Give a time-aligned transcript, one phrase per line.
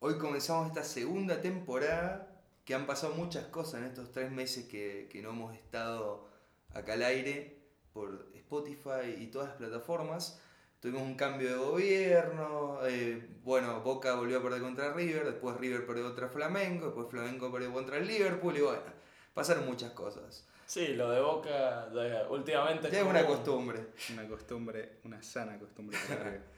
[0.00, 2.28] Hoy comenzamos esta segunda temporada
[2.64, 6.28] que han pasado muchas cosas en estos tres meses que, que no hemos estado
[6.72, 7.58] acá al aire
[7.92, 10.40] por Spotify y todas las plataformas.
[10.80, 15.84] Tuvimos un cambio de gobierno, eh, bueno, Boca volvió a perder contra River, después River
[15.84, 18.82] perdió contra Flamengo, después Flamengo perdió contra el Liverpool y bueno,
[19.34, 20.46] pasaron muchas cosas.
[20.66, 23.86] Sí, lo de Boca de- últimamente Ya es una costumbre.
[24.12, 25.98] Una costumbre, una sana costumbre.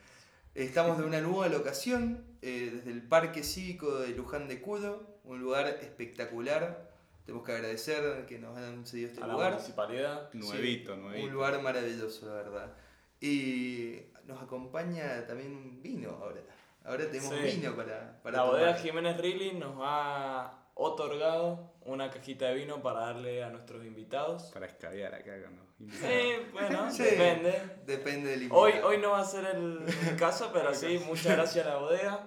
[0.53, 5.39] Estamos de una nueva locación, eh, desde el Parque Cívico de Luján de Cudo, un
[5.39, 6.89] lugar espectacular.
[7.25, 9.53] Tenemos que agradecer que nos hayan cedido este a la lugar.
[9.53, 10.29] municipalidad.
[10.33, 11.25] nuevito, Sí, nuevito.
[11.27, 12.73] Un lugar maravilloso, la verdad.
[13.21, 16.41] Y nos acompaña también un vino ahora.
[16.83, 17.57] Ahora tenemos Sí.
[17.57, 18.81] vino para, para La bodega tomar.
[18.81, 24.43] Jiménez Rilly nos ha otorgado una cajita de vino para darle a nuestros invitados.
[24.53, 25.65] Para escabear acá con los
[25.99, 26.51] Sí, invitados.
[26.53, 27.61] bueno, Sí, depende.
[27.85, 28.89] Depende del Hoy, invitado.
[28.91, 32.25] hoy no va a ser el, el caso, pero sí, muchas gracias a la bodega.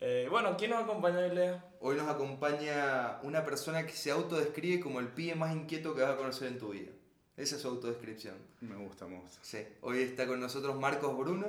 [0.00, 1.64] Eh, bueno, ¿quién nos acompaña hoy, Lea?
[1.80, 6.10] Hoy nos acompaña una persona que se autodescribe como el pibe más inquieto que vas
[6.12, 6.90] a conocer en tu vida.
[7.36, 8.36] Esa es su autodescripción.
[8.60, 9.38] Me gusta, me gusta.
[9.42, 9.58] Sí.
[9.80, 11.46] Hoy está con nosotros Marcos Bruno,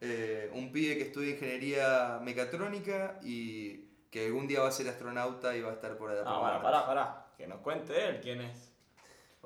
[0.00, 3.84] eh, un pibe que estudia ingeniería mecatrónica y
[4.14, 6.20] que algún día va a ser astronauta y va a estar por allá.
[6.20, 6.62] Ah, por bueno, Marte.
[6.62, 7.26] pará, pará.
[7.36, 8.72] Que nos cuente él quién es.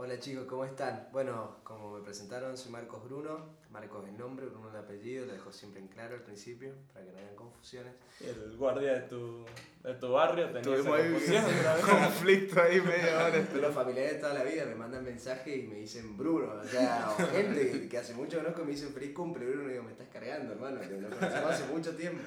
[0.00, 1.08] Hola chicos, ¿cómo están?
[1.10, 3.58] Bueno, como me presentaron, soy Marcos Bruno.
[3.72, 7.04] Marcos es el nombre, Bruno el apellido, lo dejo siempre en claro al principio, para
[7.04, 7.94] que no hayan confusiones.
[8.20, 9.44] El guardia de tu,
[9.82, 11.84] de tu barrio tenía Tuvimos ahí vez.
[11.84, 13.48] conflicto ahí media hora.
[13.60, 17.12] Los familiares de toda la vida me mandan mensajes y me dicen Bruno, o sea,
[17.18, 20.08] o gente que hace mucho conozco me dicen feliz cumple, Bruno, y digo, me estás
[20.12, 22.22] cargando, hermano, que nos conocemos hace mucho tiempo.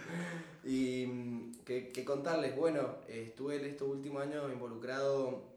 [0.65, 5.50] Y mm, que, que contarles, bueno, estuve en estos últimos años involucrado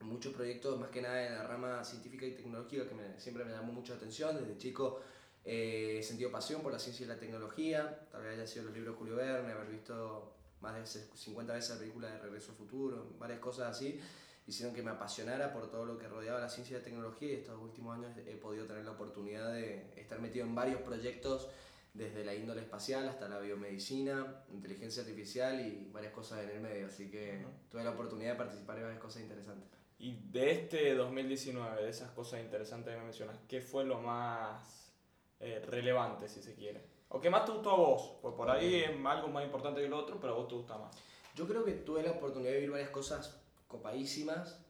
[0.00, 3.52] muchos proyectos, más que nada en la rama científica y tecnológica, que me- siempre me
[3.52, 5.00] llamó mucho la atención, desde chico
[5.44, 8.74] eh, he sentido pasión por la ciencia y la tecnología, tal vez haya sido los
[8.74, 12.58] libros de Julio Verne, haber visto más de 50 veces la película de Regreso al
[12.58, 13.98] Futuro, varias cosas así,
[14.46, 17.34] hicieron que me apasionara por todo lo que rodeaba la ciencia y la tecnología y
[17.34, 21.48] estos últimos años he podido tener la oportunidad de estar metido en varios proyectos
[21.94, 26.86] desde la índole espacial hasta la biomedicina, inteligencia artificial y varias cosas en el medio,
[26.86, 27.50] así que Ujú.
[27.70, 29.78] tuve la oportunidad de participar en varias cosas interesantes.
[29.98, 34.92] Y de este 2019, de esas cosas interesantes que me mencionas, ¿qué fue lo más
[35.40, 36.84] eh, relevante, si se quiere?
[37.08, 38.18] ¿O qué más te gustó a vos?
[38.22, 40.78] Pues por ahí es algo más importante que lo otro, pero a vos te gusta
[40.78, 40.94] más.
[41.34, 44.60] Yo creo que tuve la oportunidad de vivir varias cosas copadísimas,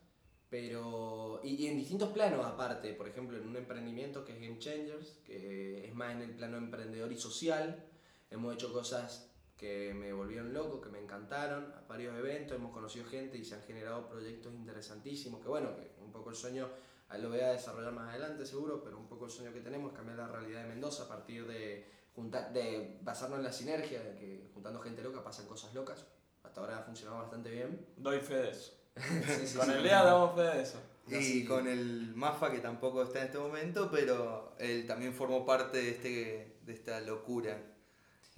[0.48, 1.40] pero.
[1.42, 2.94] Y, y en distintos planos aparte.
[2.94, 6.56] Por ejemplo, en un emprendimiento que es Game Changers, que es más en el plano
[6.56, 7.84] emprendedor y social.
[8.30, 9.27] Hemos hecho cosas
[9.58, 13.62] que me volvieron loco, que me encantaron, varios eventos, hemos conocido gente y se han
[13.62, 15.42] generado proyectos interesantísimos.
[15.42, 16.68] Que bueno, que un poco el sueño.
[17.08, 19.90] ahí Lo voy a desarrollar más adelante seguro, pero un poco el sueño que tenemos
[19.90, 24.00] es cambiar la realidad de Mendoza a partir de, juntar, de basarnos en la sinergia,
[24.00, 26.06] de que juntando gente loca pasan cosas locas.
[26.44, 27.84] Hasta ahora ha funcionado bastante bien.
[27.96, 28.74] Doy fe de eso.
[28.98, 29.72] Sí, sí, Con sí.
[29.72, 30.78] el Lea damos fe de eso.
[31.08, 35.78] Y con el Mafa, que tampoco está en este momento, pero él también formó parte
[35.78, 37.58] de, este, de esta locura.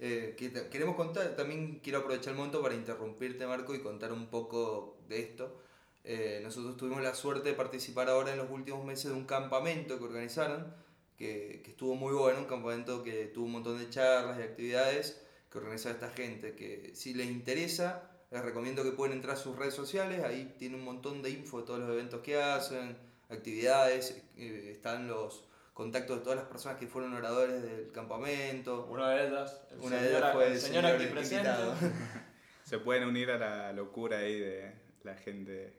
[0.03, 4.31] Eh, que queremos contar, también quiero aprovechar el momento para interrumpirte, Marco, y contar un
[4.31, 5.61] poco de esto.
[6.03, 9.99] Eh, nosotros tuvimos la suerte de participar ahora en los últimos meses de un campamento
[9.99, 10.73] que organizaron,
[11.17, 15.21] que, que estuvo muy bueno, un campamento que tuvo un montón de charlas y actividades
[15.51, 19.55] que organizaba esta gente, que si les interesa, les recomiendo que pueden entrar a sus
[19.55, 22.97] redes sociales, ahí tiene un montón de info de todos los eventos que hacen,
[23.29, 25.43] actividades, eh, están los
[25.73, 28.87] contactos de todas las personas que fueron oradores del campamento.
[28.89, 31.49] Una de ellas, el Una de señor, ellas fue el el señor aquí presente.
[32.63, 34.73] Se pueden unir a la locura ahí de
[35.03, 35.77] la gente.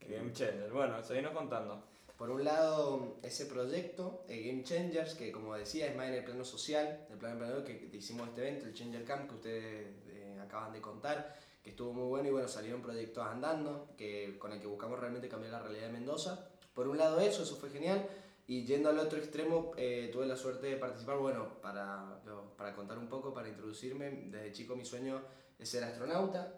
[0.00, 0.70] Game Changer.
[0.70, 1.84] Bueno, seguimos contando.
[2.16, 6.24] Por un lado, ese proyecto, eh, Game Changers, que como decía es más en el
[6.24, 9.86] plano social, el plano emprendedor, que, que hicimos este evento, el Changer Camp, que ustedes
[10.08, 14.52] eh, acaban de contar, que estuvo muy bueno y bueno, salieron proyectos andando, que, con
[14.52, 16.48] el que buscamos realmente cambiar la realidad de Mendoza.
[16.72, 18.08] Por un lado eso, eso fue genial,
[18.46, 22.20] y yendo al otro extremo, eh, tuve la suerte de participar, bueno, para,
[22.56, 25.22] para contar un poco, para introducirme, desde chico mi sueño
[25.58, 26.54] es ser astronauta,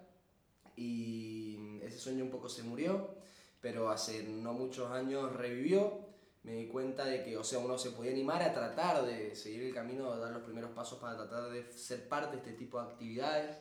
[0.79, 3.17] y ese sueño un poco se murió,
[3.61, 6.07] pero hace no muchos años revivió.
[6.45, 9.65] Me di cuenta de que, o sea, uno se podía animar a tratar de seguir
[9.65, 12.81] el camino, a dar los primeros pasos para tratar de ser parte de este tipo
[12.81, 13.59] de actividades.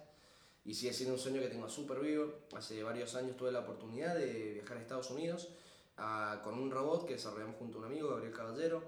[0.64, 2.34] Y sigue siendo un sueño que tengo súper vivo.
[2.56, 5.50] Hace varios años tuve la oportunidad de viajar a Estados Unidos
[5.98, 8.84] ah, con un robot que desarrollamos junto a un amigo, Gabriel Caballero,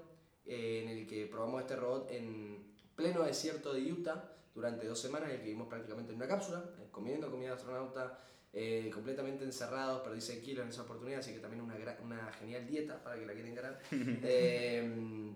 [0.46, 5.28] eh, en el que probamos este robot en pleno desierto de Utah durante dos semanas,
[5.28, 8.18] en el que vivimos prácticamente en una cápsula, eh, comiendo comida de astronauta,
[8.52, 12.66] eh, completamente encerrados, perdí 6 kilos en esa oportunidad, así que también una, una genial
[12.66, 13.78] dieta para que la quieran ganar.
[14.22, 15.32] Eh,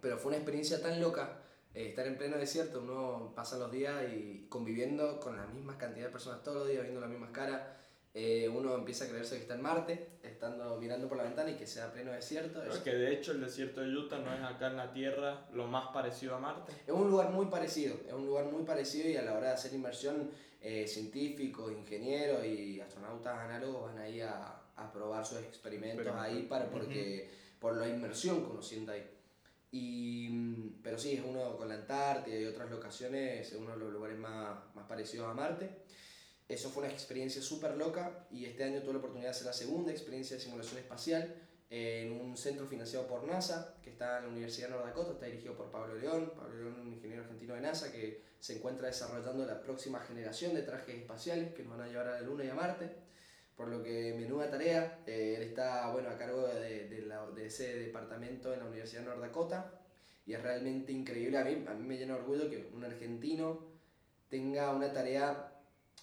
[0.00, 1.42] pero fue una experiencia tan loca
[1.74, 6.06] eh, estar en pleno desierto, uno pasa los días y conviviendo con la misma cantidad
[6.06, 7.62] de personas todos los días, viendo las mismas caras,
[8.14, 11.56] eh, uno empieza a creerse que está en Marte, estando mirando por la ventana y
[11.56, 12.60] que sea pleno desierto.
[12.60, 15.46] Pero Es, que de hecho el desierto de Utah no es acá en la Tierra
[15.52, 16.72] lo más parecido a Marte.
[16.86, 19.54] es un lugar muy parecido, es un lugar muy parecido y a la hora de
[19.54, 26.06] hacer inmersión, eh, científicos, ingenieros y astronautas análogos van ahí a, a probar sus experimentos
[26.06, 26.36] Experimentos.
[26.36, 29.10] ahí para, porque, por la inmersión siente ahí.
[29.70, 33.78] Y, mm, pero sí, es uno con la Antártida y otras locaciones, es uno de
[33.78, 35.68] los lugares más, más parecidos a Marte.
[36.48, 39.52] Eso fue una experiencia súper loca y este año tuve la oportunidad de hacer la
[39.52, 41.34] segunda experiencia de simulación espacial
[41.70, 45.26] en un centro financiado por NASA, que está en la Universidad de North Dakota, está
[45.26, 46.32] dirigido por Pablo León.
[46.34, 50.62] Pablo León, un ingeniero argentino de NASA que se encuentra desarrollando la próxima generación de
[50.62, 52.90] trajes espaciales que nos van a llevar a la Luna y a Marte.
[53.54, 57.46] Por lo que menuda tarea, eh, él está bueno, a cargo de, de la- de
[57.46, 59.78] ese departamento en la Universidad de North Dakota
[60.24, 61.36] y es realmente increíble.
[61.36, 63.66] A mí, a mí me llena de orgullo que un argentino
[64.30, 65.57] tenga una tarea,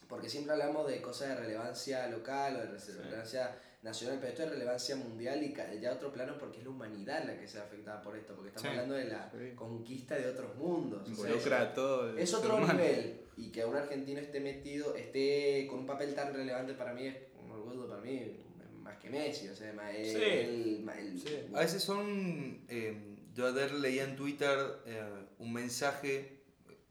[0.08, 4.44] porque siempre hablamos de cosas de relevancia local o de rele- relevancia nacional, pero esto
[4.44, 7.64] es relevancia mundial y ya otro plano porque es la humanidad la que se ve
[7.66, 9.56] afectada por esto, porque estamos Sí, hablando de la sí.
[9.56, 11.02] conquista de otros mundos.
[11.04, 12.74] o sea, Involucra a todo el es otro humano.
[12.74, 17.06] nivel y que un argentino esté metido, esté con un papel tan relevante para mí
[17.08, 18.40] es un orgullo para mí,
[18.82, 20.16] más que Messi, o sea, más Sí.
[20.22, 21.36] el, más el- Sí.
[21.54, 22.64] A veces son.
[22.68, 25.04] eh, yo ayer leía en Twitter eh,
[25.40, 26.42] un mensaje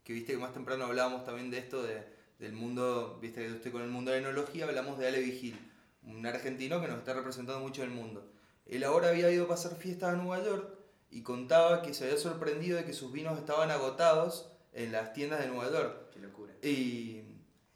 [0.04, 3.18] que viste que más temprano hablábamos también de esto, de, del mundo.
[3.20, 5.58] Viste que yo estoy con el mundo de la enología, hablamos de Ale Vigil,
[6.02, 8.30] un argentino que nos está representando mucho en el mundo.
[8.66, 10.74] Él ahora había ido a pasar fiestas a Nueva York
[11.10, 15.40] y contaba que se había sorprendido de que sus vinos estaban agotados en las tiendas
[15.40, 16.10] de Nueva York.
[16.12, 16.54] Qué locura.
[16.62, 17.22] Y,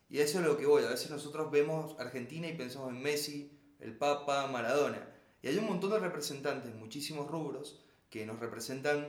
[0.08, 0.84] y eso es lo que voy.
[0.84, 5.06] A veces nosotros vemos Argentina y pensamos en Messi, el Papa, Maradona.
[5.42, 7.80] Y hay un montón de representantes, muchísimos rubros,
[8.10, 9.06] que nos representan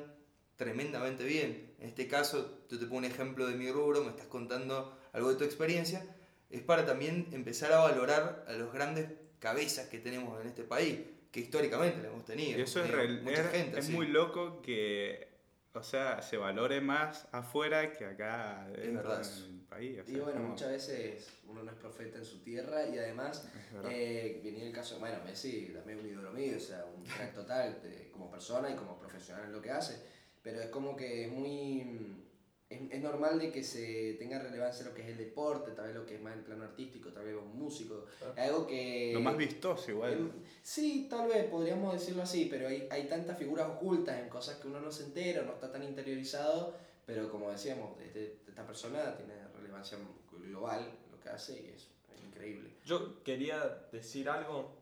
[0.57, 1.73] tremendamente bien.
[1.79, 5.29] En este caso, yo te pongo un ejemplo de mi rubro, me estás contando algo
[5.29, 6.05] de tu experiencia.
[6.49, 9.07] Es para también empezar a valorar a los grandes
[9.39, 10.99] cabezas que tenemos en este país,
[11.31, 12.57] que históricamente lo hemos tenido.
[12.59, 13.91] Y eso es, real- mucha es- gente, es sí.
[13.93, 15.27] muy loco que,
[15.73, 19.99] o sea, se valore más afuera que acá dentro del país.
[19.99, 22.97] o Y sea, bueno, como- muchas veces uno no es profeta en su tierra y
[22.97, 23.47] además
[23.91, 27.79] eh, venía el caso, bueno, Messi también un ídolo mío, o sea, un crack total
[27.83, 30.01] de- como persona y como profesional en lo que hace,
[30.41, 32.25] pero es como que es muy...
[32.69, 35.95] Es, es normal de que se tenga relevancia lo que es el deporte, tal vez
[35.95, 38.05] lo que es más el plano artístico, tal vez un músico,
[38.37, 39.11] algo que...
[39.13, 40.13] Lo más vistoso igual.
[40.13, 40.31] Em,
[40.61, 44.67] Sí, tal vez podríamos decirlo así, pero hay, hay tantas figuras ocultas en cosas que
[44.67, 46.75] uno no se entera, no está tan interiorizado,
[47.07, 49.97] pero como decíamos, este- esta persona tiene relevancia
[50.31, 51.87] global lo que hace y es
[52.23, 52.69] increíble.
[52.85, 54.75] Yo quería decir algo.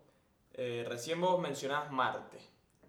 [0.53, 2.37] Eh, recién vos mencionás Marte.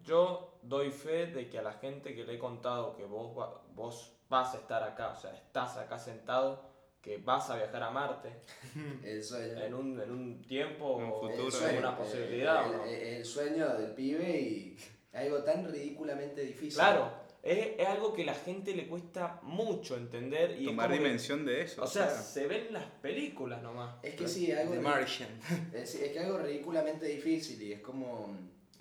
[0.05, 3.33] Yo doy fe de que a la gente que le he contado que vos,
[3.77, 6.69] vos vas a estar acá, o sea, estás acá sentado,
[7.01, 8.43] que vas a viajar a Marte
[9.05, 9.63] El sueño.
[9.63, 12.87] en un, en un tiempo En un futuro, sueño, una posibilidad.
[12.87, 14.77] el, sueño del pibe y
[15.13, 16.75] algo tan ridículamente difícil.
[16.75, 17.11] Claro,
[17.43, 21.63] es, es algo que la gente le cuesta mucho entender y Tomar que- dimensión de
[21.63, 21.83] eso.
[21.83, 23.97] o sea, se ven las películas nomás.
[24.03, 25.31] Es que sí, algo, The Martian.
[25.73, 28.37] es, es que algo ridículamente difícil y es como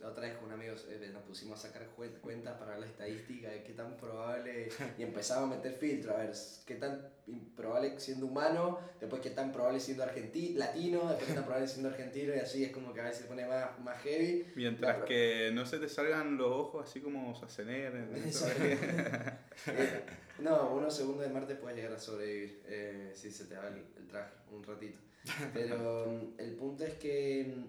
[0.07, 3.50] la otra vez con amigos eh, nos pusimos a sacar cue- cuentas para la estadística
[3.50, 6.31] de qué tan probable y empezamos a meter filtro a ver
[6.65, 7.09] qué tan
[7.56, 11.90] probable siendo humano después qué tan probable siendo argentino latino después qué tan probable siendo
[11.90, 15.06] argentino y así es como que a veces se pone más, más heavy Mientras La-
[15.06, 17.35] que no se te salgan los ojos así como
[18.16, 18.64] Exacto.
[19.68, 20.02] Eh,
[20.40, 23.83] no, unos segundos de Marte puedes llegar a sobrevivir eh, si se te va el,
[23.97, 24.99] el traje un ratito.
[25.54, 27.66] Pero mm, el punto es que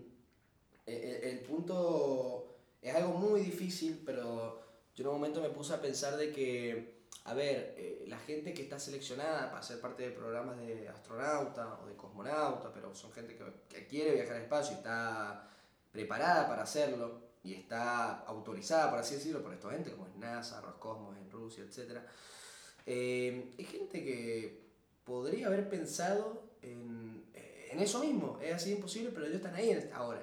[0.89, 4.61] mm, eh, el, punto es algo muy difícil, pero
[4.95, 8.55] yo en un momento me puse a pensar de que, a ver, eh, la gente
[8.55, 13.13] que está seleccionada para ser parte de programas de astronauta o de cosmonauta, pero son
[13.13, 15.49] gente que, quiere viajar al espacio y está
[15.93, 20.61] preparada para hacerlo y está autorizada, por así decirlo, por esta gente como es NASA,
[20.61, 22.01] Roscosmos en Rusia, etc.
[22.87, 24.69] Eh, es gente que
[25.05, 27.25] podría haber pensado en,
[27.71, 30.21] en eso mismo, es así imposible, pero ellos están ahí ahora.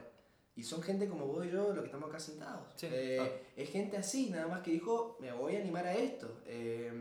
[0.55, 2.67] Y son gente como vos y yo, los que estamos acá sentados.
[2.77, 3.41] Sí, Eh.
[3.57, 6.41] Es gente así, nada más que dijo, me voy a animar a esto.
[6.45, 6.91] Eh,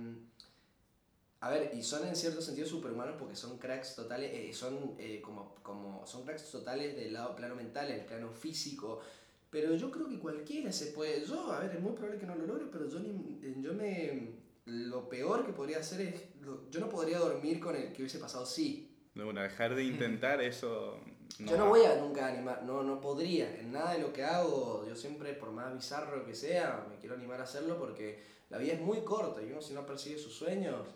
[1.40, 5.20] a ver, y son en cierto sentido superhumanos porque son cracks totales, eh, son, eh,
[5.20, 9.00] como, como, son cracks totales del lado plano mental, el plano físico.
[9.50, 11.24] Pero yo creo que cualquiera se puede.
[11.24, 13.74] Yo, a ver, es muy probable que no lo logre, pero yo, ni- eh, yo
[13.74, 14.42] me.
[14.66, 16.22] Lo peor que podría hacer es.
[16.40, 18.90] lo- yo no podría dormir con el que hubiese pasado sí.
[19.14, 20.98] No, bueno, dejar de intentar eso.
[21.38, 23.50] Yo no voy a nunca animar, no, no podría.
[23.58, 27.14] En nada de lo que hago, yo siempre, por más bizarro que sea, me quiero
[27.14, 30.34] animar a hacerlo porque La vida es muy corta y uno si no persigue sus
[30.34, 30.86] sueños,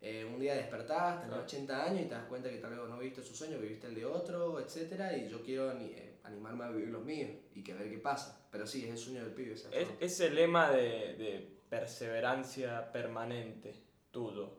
[0.00, 1.42] eh, un día despertás, tenés Claro.
[1.42, 3.94] 80 años y te das cuenta que tal vez no viviste su sueño, viviste el
[3.94, 7.90] de otro, etcétera Y yo quiero eh, animarme a vivir los míos y que ver
[7.90, 8.40] qué pasa.
[8.50, 9.52] Pero sí, es el sueño del pibe.
[9.54, 9.96] Es, afro.
[10.00, 13.74] ese lema de, de perseverancia permanente
[14.10, 14.50] tuyo,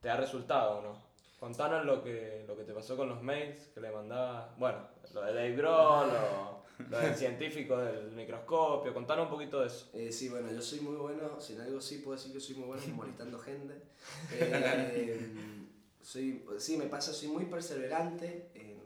[0.00, 1.11] ¿te ha resultado o no?
[1.42, 4.54] Contanos lo que, lo que te pasó con los mails que le mandaba.
[4.58, 4.78] Bueno,
[5.12, 8.94] lo de Dave Grohl, lo, lo del científico del microscopio.
[8.94, 9.90] Contanos un poquito de eso.
[9.92, 12.54] Eh, sí, bueno, yo soy muy bueno, si en algo sí puedo decir que soy
[12.54, 13.74] muy bueno molestando gente.
[14.32, 15.32] Eh,
[16.00, 18.78] soy, sí, me pasa, soy muy perseverante en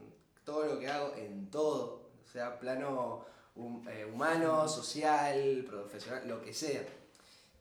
[0.43, 3.23] todo lo que hago, en todo, o sea, plano
[3.55, 6.81] hum- eh, humano, social, profesional, lo que sea.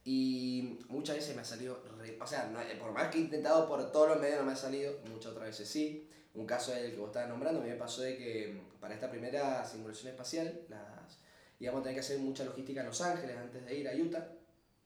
[0.09, 3.67] Y muchas veces me ha salido, re- o sea, no- por más que he intentado
[3.67, 6.09] por todos los medios no me ha salido, muchas otras veces sí.
[6.35, 8.79] Un caso es el que vos estabas nombrando, a mí me pasó de que mm,
[8.79, 11.19] para esta primera simulación espacial, las,
[11.59, 14.29] íbamos a tener que hacer mucha logística en Los Ángeles antes de ir a Utah.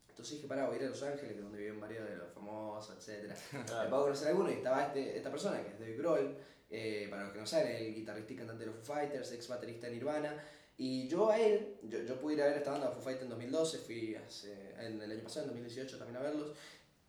[0.08, 2.96] Entonces dije, pará, voy a ir a Los Ángeles, donde viven varios de los famosos,
[3.06, 3.30] etc.
[3.52, 6.36] Me puedo conocer alguno y estaba este, esta persona, que es Dave Grohl,
[6.70, 9.32] eh, para los que no saben, es el guitarrista y cantante de los Foo Fighters,
[9.32, 10.42] ex baterista de Nirvana.
[10.82, 13.28] Y yo a él, yo, yo pude ir a ver esta banda Foo Fighters en
[13.28, 16.56] 2012, fui hace, en el año pasado, en 2018 también a verlos.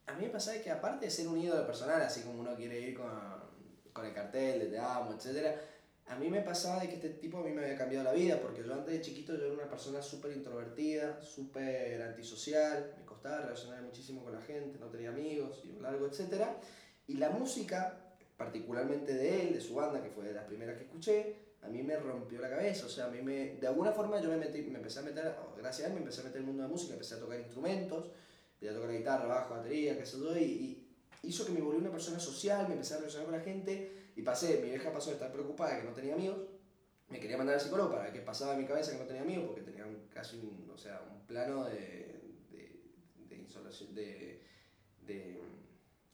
[0.07, 2.77] A mí me pasaba que aparte de ser un ídolo personal, así como uno quiere
[2.81, 3.09] ir con,
[3.93, 5.55] con el cartel de te amo, etc.,
[6.07, 8.41] a mí me pasaba de que este tipo a mí me había cambiado la vida,
[8.41, 13.39] porque yo antes de chiquito yo era una persona súper introvertida, súper antisocial, me costaba
[13.39, 16.43] relacionar muchísimo con la gente, no tenía amigos y un largo, etc.
[17.07, 20.83] Y la música, particularmente de él, de su banda, que fue de las primeras que
[20.83, 24.20] escuché, a mí me rompió la cabeza, o sea, a mí me, de alguna forma
[24.20, 26.48] yo me, metí, me empecé a meter, gracias a él me empecé a meter el
[26.48, 28.12] mundo de la música, empecé a tocar instrumentos,
[28.53, 30.88] empecé a tocar guitarra, bajo, batería, qué sé yo, y,
[31.24, 34.24] hizo que me volví una persona social, me empecé a relacionar con la gente, y
[34.24, 36.39] pasé, mi vieja pasó de estar preocupada que no tenía amigos,
[37.10, 39.46] me quería mandar al psicólogo para qué pasaba en mi cabeza que no tenía amigos,
[39.46, 42.82] porque tenía casi un, o sea, un plano de, de,
[43.30, 44.41] de insolación, de,
[45.06, 45.41] de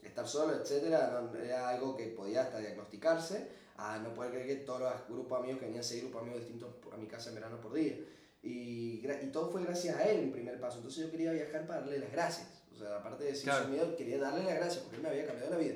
[0.03, 4.55] estar solo, etcétera, no, era algo que podía hasta diagnosticarse, a no poder creer que
[4.65, 7.61] todos los grupos amigos, que venían seis grupos amigos distintos a mi casa en verano
[7.61, 7.95] por día.
[8.43, 10.77] Y, y todo fue gracias a él, mi primer paso.
[10.77, 12.63] Entonces yo quería viajar para darle las gracias.
[12.73, 13.65] O sea, aparte de decir Claro.
[13.65, 15.75] su miedo, quería darle las gracias porque él me había cambiado la vida.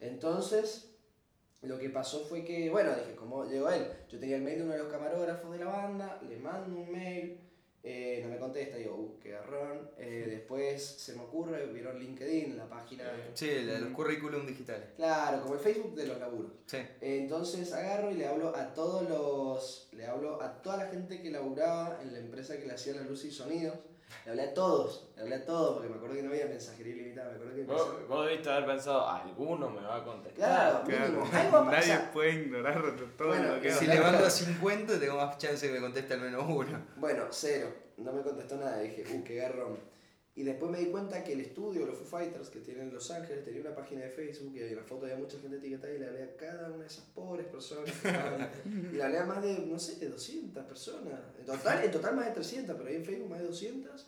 [0.00, 0.88] Entonces,
[1.62, 3.86] lo que pasó fue que, bueno, dije, ¿cómo llegó él?
[4.10, 6.90] Yo tenía el mail de uno de los camarógrafos de la banda, le mando un
[6.90, 7.38] mail,
[7.84, 9.90] eh, no me contesta, digo, uh, qué garrón.
[9.98, 13.04] Eh, después se me ocurre, vieron LinkedIn, la página.
[13.34, 14.88] Sí, la- los currículum digitales.
[14.96, 16.52] Claro, como el Facebook de los laburos.
[16.66, 16.78] Sí.
[17.00, 19.88] Entonces agarro y le hablo a todos los.
[19.92, 23.06] Le hablo a toda la gente que laburaba en la empresa que le hacía las
[23.08, 23.74] luces y sonidos.
[24.24, 26.94] Le hablé a todos, le hablé a todos, porque me acuerdo que no había mensajería
[26.94, 30.34] ilimitada, me acuerdo que Vos, vos debiste haber pensado, alguno me va a contestar.
[30.48, 32.12] Claro, Claro, mínimo, algo va a nadie pasar.
[32.12, 32.82] puede ignorar
[33.16, 35.84] todo Bueno, lo que Si le mando a 50, tengo más chance de que me
[35.84, 36.86] conteste al menos uno.
[36.96, 37.68] Bueno, cero.
[37.98, 38.78] No me contestó nada.
[38.78, 39.78] Dije, uh, qué garrón.
[40.34, 43.10] Y después me di cuenta que el estudio, los Foo Fighters, que tienen en Los
[43.10, 45.98] Ángeles, tenía una página de Facebook y había una foto de mucha gente etiquetada y
[45.98, 47.92] le hablé a cada una de esas pobres personas.
[48.64, 51.20] y le hablé a más de, no sé, de 200 personas.
[51.38, 54.06] En total, en total más de 300, pero ahí en Facebook más de 200.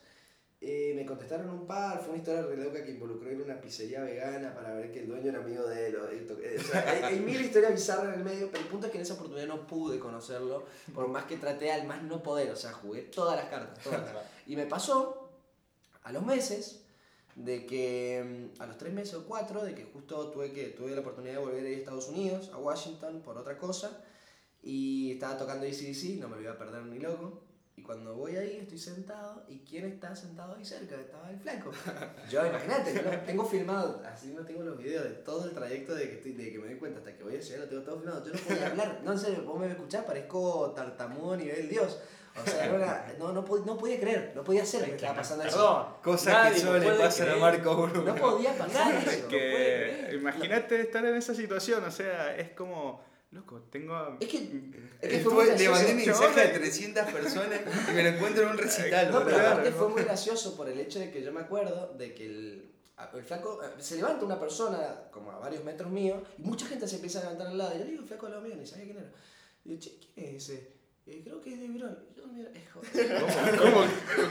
[0.66, 3.60] Eh, me contestaron un par, fue una historia re loca que involucró ir a una
[3.60, 5.96] pizzería vegana para ver que el dueño era amigo de él.
[5.96, 8.92] o o sea, hay, hay mil historias bizarras en el medio, pero el punto es
[8.92, 10.64] que en esa oportunidad no pude conocerlo,
[10.94, 14.10] por más que traté al más no poder, o sea, jugué todas las cartas, todas.
[14.46, 15.23] Y me pasó
[16.04, 16.84] a los meses
[17.34, 20.92] de que, mm, a los tres meses o cuatro, de que justo tuve, que, tuve
[20.92, 24.04] la oportunidad de volver a ir a Estados Unidos, a Washington, por otra cosa,
[24.62, 27.43] y estaba tocando ACDC, no me lo iba a perder ni loco.
[27.76, 30.94] Y cuando voy ahí estoy sentado y ¿quién está sentado ahí cerca?
[30.94, 31.72] Estaba el flaco.
[32.30, 35.92] Yo imagínate, yo lo tengo filmado, así no tengo los videos de todo el trayecto
[35.94, 37.82] de que, estoy, de que me doy cuenta hasta que voy a llegar, lo tengo
[37.82, 38.24] todo filmado.
[38.24, 41.98] Yo no podía hablar, no en serio, vos me escuchás, parezco tartamudo a nivel Dios.
[42.40, 45.16] O sea, no, era- no, no, pod- no podía creer, no podía ser que estaba
[45.16, 45.56] pasando eso.
[45.56, 45.86] Perdón.
[46.02, 47.36] Cosa nadie que solo lo le pasan a.
[47.36, 48.02] Marco Bruno.
[48.02, 49.22] No podía pasar eso.
[49.22, 50.14] lo creer.
[50.14, 53.00] imagínate estar en esa situación, o sea, es como,
[53.34, 54.16] loco, tengo...
[54.20, 55.72] Es que, es que fue Estuve- muy le gracioso.
[55.72, 56.60] mandé mensaje a Chabón.
[56.60, 59.10] 300 personas y me lo encuentro en un recital.
[59.10, 62.14] No, pero aparte fue muy gracioso por el hecho de que yo me acuerdo de
[62.14, 62.70] que el,
[63.14, 66.86] el flaco, eh, se levanta una persona como a varios metros míos y mucha gente
[66.88, 67.74] se empieza a levantar al lado.
[67.74, 69.10] Y yo le digo, flaco al lado mío, ni sabía quién era.
[69.64, 70.73] Y yo, che, ¿quién es ese?
[71.06, 71.66] "Eh, creo que es de.
[71.66, 73.58] Y yo, mira, es joder.
[73.58, 73.84] ¿Cómo,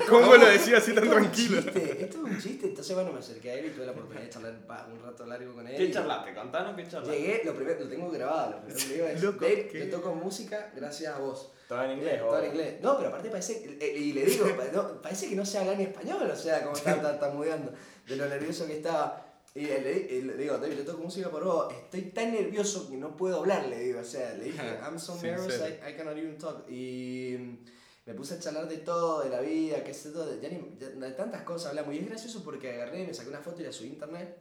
[0.09, 1.61] cómo lo decía así tan tranquilo?
[1.61, 2.67] chiste, Esto es un chiste.
[2.67, 4.53] Entonces, bueno, me acerqué a él y tuve la oportunidad de charlar
[4.91, 5.75] un rato largo con él.
[5.77, 6.33] ¿Qué y- charlaste?
[6.33, 7.19] Contanos qué charlaste.
[7.19, 9.79] Llegué, lo primero, lo tengo grabado, lo primero que le digo es, Loco, Dave, ¿qué?
[9.85, 11.51] yo toco música gracias a vos.
[11.67, 12.81] Todo en inglés, Todo en o- inglés.
[12.81, 15.83] No, pero aparte parece, eh, y le digo, no, parece que no se habla ni
[15.83, 17.71] español, o sea, como está tartamudeando,
[18.07, 19.29] de lo nervioso que estaba.
[19.55, 23.37] Y le, digo, David, yo toco música por vos, estoy tan nervioso que no puedo
[23.37, 25.59] hablar, le digo, o sea, le dije, I'm so nervous.
[25.59, 26.67] I, I cannot even talk.
[26.69, 27.59] Y,
[28.05, 31.43] me puse a charlar de todo, de la vida, qué sé todo, de, de tantas
[31.43, 31.93] cosas hablamos.
[31.95, 34.37] Y es gracioso porque agarré, me saqué una foto y la subí a internet.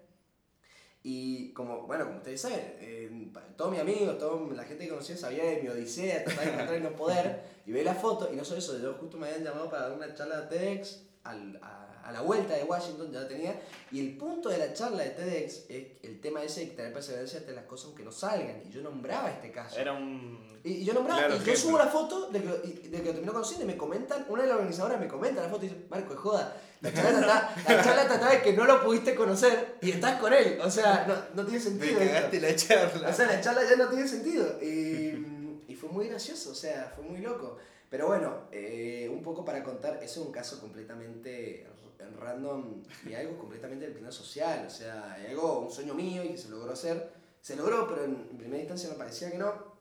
[1.05, 5.17] Y como, bueno, como ustedes saben, eh, todos mis amigos, toda la gente que conocía
[5.17, 7.53] sabía de mi odisea, tratar de encontrar y no poder.
[7.65, 9.93] Y ve la foto, y no solo eso, yo justo me habían llamado para dar
[9.97, 13.61] una charla de TEDx al- a, a la vuelta de Washington, ya la tenía.
[13.91, 17.39] Y el punto de la charla de TEDx es el tema ese de tener perseverancia
[17.41, 18.63] ante las cosas aunque no salgan.
[18.67, 19.79] Y yo nombraba este caso.
[19.79, 20.51] Era un.
[20.65, 23.03] Y, y yo nombraba, Claro, y yo subo la foto de que, lo- de que
[23.05, 25.69] lo termino conociendo y me comentan, una de las organizadoras me comenta la foto y
[25.69, 29.15] dice, Marco, es joda, la charla trataba, la charla trataba de que no lo pudiste
[29.17, 30.59] conocer y estás con él.
[30.63, 32.01] O sea, no, no tiene Me sentido.
[32.01, 32.13] esto.
[32.15, 33.09] cagaste la charla.
[33.09, 34.59] O sea, la charla ya no tiene sentido.
[34.63, 37.57] Y, y fue muy gracioso, o sea, fue muy loco.
[37.91, 41.67] Pero bueno, eh, un poco para contar, ese es un caso completamente
[42.03, 44.65] r- random y algo completamente del plano social.
[44.67, 47.11] O sea, algo, un sueño mío y que se logró hacer.
[47.41, 49.73] Se logró, pero en, en primera instancia me parecía que no.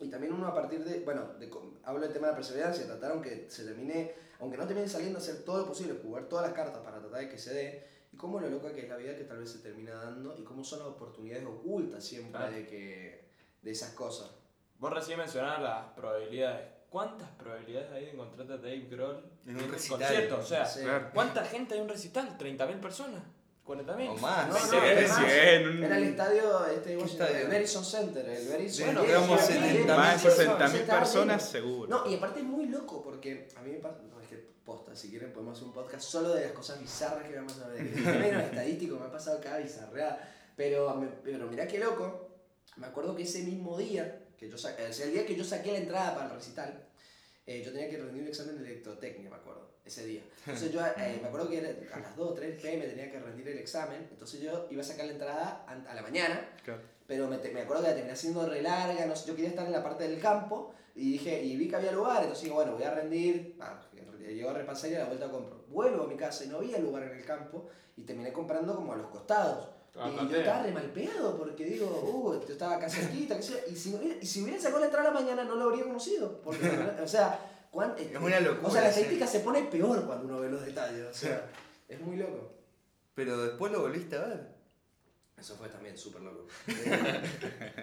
[0.00, 1.50] Y también uno a partir de, bueno, de
[1.84, 5.44] hablo del tema de la perseverancia, tratar aunque se termine, aunque no termine saliendo, hacer
[5.44, 7.86] todo lo posible, jugar todas las cartas para tratar de que se dé.
[8.12, 10.42] Y cómo lo loca que es la vida que tal vez se termina dando y
[10.42, 12.52] cómo son las oportunidades ocultas siempre Claro.
[12.56, 13.24] de, que,
[13.62, 14.30] de esas cosas.
[14.78, 16.66] Vos recién mencionabas las probabilidades.
[16.90, 19.98] ¿Cuántas probabilidades hay de encontrarte a Dave Grohl En un recital.
[20.00, 20.36] concierto?
[20.38, 20.80] O sea, Sí.
[21.14, 22.36] ¿cuánta gente hay en un recital?
[22.36, 23.22] ¿30.000 personas?
[23.64, 24.08] ¿40.000?
[24.10, 24.48] O más.
[24.48, 25.22] No, Sí, no, es más.
[25.30, 28.86] Era el estadio este el Verizon Center, el Verizon.
[28.86, 29.86] Bueno, bien, 70.000 bien.
[29.86, 31.88] Más de Sí, 60.000 Se estaba personas seguro.
[31.88, 34.96] No, y aparte es muy loco porque a mí me pasa, no es que posta,
[34.96, 37.70] si quieren podemos hacer un podcast solo de las cosas bizarras que me han pasado.
[37.70, 40.28] De menos estadístico, me ha pasado cada bizarreada.
[40.56, 42.28] Pero, pero mirá qué loco,
[42.76, 45.78] me acuerdo que ese mismo día, que yo sea, el día que yo saqué la
[45.78, 46.82] entrada para el recital,
[47.46, 50.22] eh, yo tenía que rendir un examen de electrotecnia, me acuerdo, ese día.
[50.46, 53.20] Entonces yo eh, me acuerdo que era a las 2 o 3 pm tenía que
[53.20, 56.80] rendir el examen, entonces yo iba a sacar la entrada a la mañana Claro.
[57.06, 59.66] pero me, me acuerdo que la terminé haciendo re larga, no sé, yo quería estar
[59.66, 62.72] en la parte del campo y dije, y vi que había lugar, entonces digo, bueno,
[62.72, 63.78] voy a rendir, ah,
[64.18, 65.64] llego a repasar y a la vuelta compro.
[65.68, 68.92] Vuelvo a mi casa y no había lugar en el campo y terminé comprando como
[68.92, 69.68] a los costados.
[69.96, 73.42] Ah, y yo estaba re mal pedo porque digo, uh, yo estaba acá cerquita, qué
[73.42, 75.56] sé yo, y si, hubiera- y si hubiera sacado la entrada a la mañana no
[75.56, 76.40] lo habría conocido.
[76.42, 76.66] Porque,
[77.02, 79.00] o sea, cuán- Es una locura, O sea, la sí.
[79.00, 81.50] estadística se pone peor cuando uno ve los detalles, o sea,
[81.88, 82.52] es muy loco.
[83.14, 84.60] Pero después lo volviste a ver.
[85.38, 86.46] Eso fue también súper loco.
[86.68, 87.22] Eh,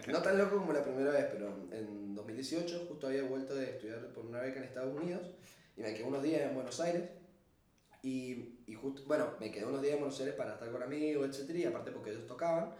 [0.07, 3.99] no tan loco como la primera vez, pero en 2018 justo había vuelto de estudiar
[4.13, 5.21] por una beca en Estados Unidos
[5.75, 7.09] y me quedé unos días en Buenos Aires.
[8.03, 11.27] Y, y justo, bueno, me quedé unos días en Buenos Aires para estar con amigos,
[11.29, 12.73] etcétera, y aparte porque ellos tocaban.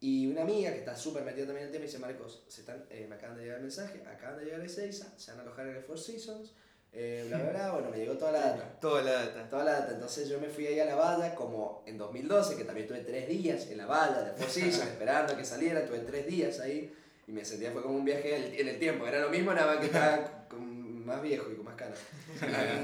[0.00, 2.84] Y una amiga que está súper metida también en el tema dice, Marcos, se están,
[2.90, 5.42] eh, me acaban de llegar el mensaje, acaban de llegar a Ezeiza, se van a
[5.42, 6.52] alojar en el Four Seasons,
[6.92, 8.76] eh, bla, bla, bla, bueno, me llegó toda la data.
[8.80, 9.48] Toda la data.
[9.48, 9.92] Toda la data.
[9.94, 13.28] Entonces yo me fui ahí a la valla como en 2012, que también tuve tres
[13.28, 16.94] días en la valla de Four Seasons esperando a que saliera, tuve tres días ahí
[17.26, 19.52] y me sentía fue como un viaje en el, en el tiempo, era lo mismo
[19.52, 21.98] nada más que estaba con- más viejo y con más canas.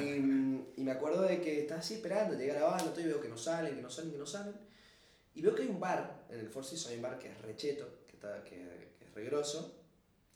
[0.03, 0.19] Y,
[0.85, 3.39] y me acuerdo de que estaba así esperando, llega la banda, y veo que no
[3.39, 4.55] salen, que no salen, que no salen.
[5.35, 7.41] Y veo que hay un bar, en el Four Seasons hay un bar que es
[7.41, 9.75] recheto, que, está, que, que es regroso.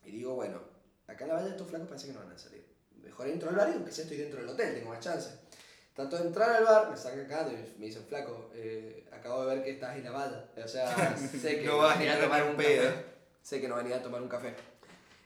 [0.03, 0.59] Y digo, bueno,
[1.07, 2.65] acá en la valla estos flacos parece que no van a salir.
[2.97, 5.29] Mejor entro al bar y aunque sea estoy dentro del hotel, tengo más chance.
[5.93, 9.55] Trato de entrar al bar, me sacan acá y me dicen, flaco, eh, acabo de
[9.55, 10.47] ver que estás en la valla.
[10.65, 12.65] O sea, sé que No vas a ir a tomar un café.
[12.65, 12.93] pedo.
[13.43, 14.55] Sé que no venía a tomar un café.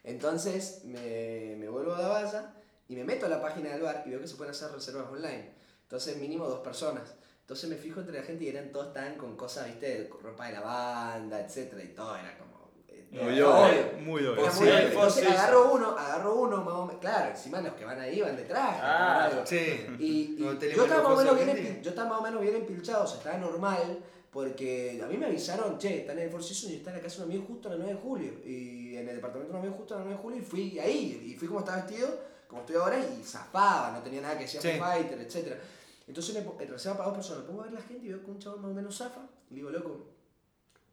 [0.03, 2.55] Entonces me, me vuelvo a la valla
[2.93, 5.07] y me meto a la página del bar y veo que se pueden hacer reservas
[5.11, 5.51] online.
[5.83, 7.15] Entonces mínimo dos personas.
[7.41, 10.53] Entonces me fijo entre la gente y eran todos estaban con cosas, viste, ropa de
[10.53, 12.71] la banda, etcétera, y todo era como...
[12.89, 13.83] eh, Muy era obvio.
[14.01, 14.51] Muy Era obvio.
[14.53, 14.87] Sí, muy obvio.
[14.87, 18.37] Entonces agarro uno, agarro uno, más o menos- claro, encima los que van ahí van
[18.37, 18.77] detrás.
[18.81, 19.45] Ah, algo.
[19.47, 19.87] Sí.
[19.99, 22.55] Y, y No, yo, estaba más o menos bien yo estaba más o menos bien
[22.57, 23.99] empilchado, o sea, estaba normal,
[24.31, 27.03] porque a mí me avisaron, che, están en el Four Seasons y está en la
[27.03, 28.33] casa de un amigo justo a las 9 de julio.
[28.47, 30.79] Y en el departamento de un amigo justo a las 9 de julio y fui
[30.79, 32.09] ahí, y fui como estaba vestido,
[32.53, 34.73] como estoy ahora, y zafaba, no tenía nada que decir Sí.
[34.79, 35.59] Fighter, etc.
[36.07, 38.39] Entonces en reserva para dos personas, pongo a ver la gente y veo que un
[38.39, 40.11] chaval más o menos zafa, y digo, loco,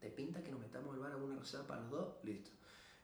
[0.00, 2.08] ¿te pinta que nos metamos al bar a una reserva para los dos?
[2.22, 2.50] Listo.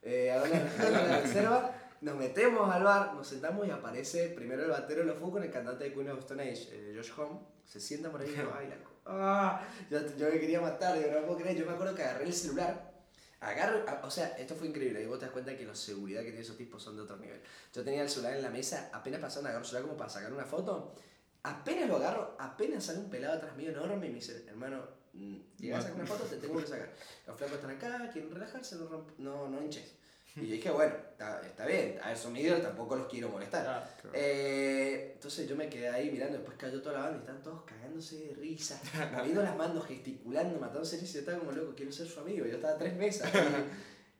[0.00, 5.00] Eh, hago la, reserva, nos metemos al bar, nos sentamos y aparece primero el batero
[5.00, 7.40] de los Foo con el cantante de Queen of Stone Age, eh, Josh Home.
[7.66, 11.10] Se sienta por ahí y digo, ay, la ah, yo, yo me quería matar, digo,
[11.10, 11.58] no puedo creer.
[11.58, 12.95] Yo me acuerdo que agarré el celular,
[13.40, 15.02] agarro, o sea, esto fue increíble.
[15.02, 17.16] Y vos te das cuenta que la seguridad que tienen esos tipos son de otro
[17.16, 17.40] nivel.
[17.72, 20.32] Yo tenía el celular en la mesa, apenas pasaron, agarro el celular como para sacar
[20.32, 20.94] una foto.
[21.42, 25.36] Apenas lo agarro, apenas sale un pelado atrás mío enorme y me dice, hermano, mm,
[25.58, 26.92] llegas a sacar una foto, te tengo que sacar.
[27.26, 29.94] Los flacos están acá, quieren relajarse, no, no, no hinches.
[30.42, 33.62] Y yo dije, bueno, está, está bien, a ver, son ídolos, tampoco los quiero molestar.
[33.62, 34.10] Claro.
[34.12, 37.62] Eh, entonces yo me quedé ahí mirando, después cayó toda la banda y estaban todos
[37.62, 38.80] cagándose de risa,
[39.16, 42.56] moviendo las manos, gesticulando, matándose y yo estaba como loco, quiero ser su amigo, yo
[42.56, 43.30] estaba a tres mesas.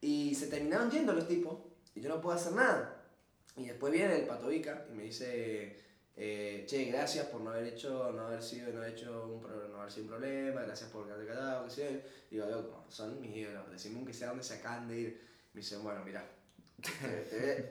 [0.01, 1.59] Y, y se terminaron yendo los tipos
[1.95, 3.03] y yo no puedo hacer nada.
[3.57, 5.77] Y después viene el Patovica y me dice,
[6.15, 9.81] eh, che, gracias por no haber hecho, no haber sido, no haber hecho un, no
[9.81, 11.91] haber sido un problema, gracias por quedarte callado, que sea.
[12.31, 15.27] Digo, loco, son mis ídolos, decime que sea dónde se acaban de ir.
[15.57, 16.23] Me dice, bueno, mirá,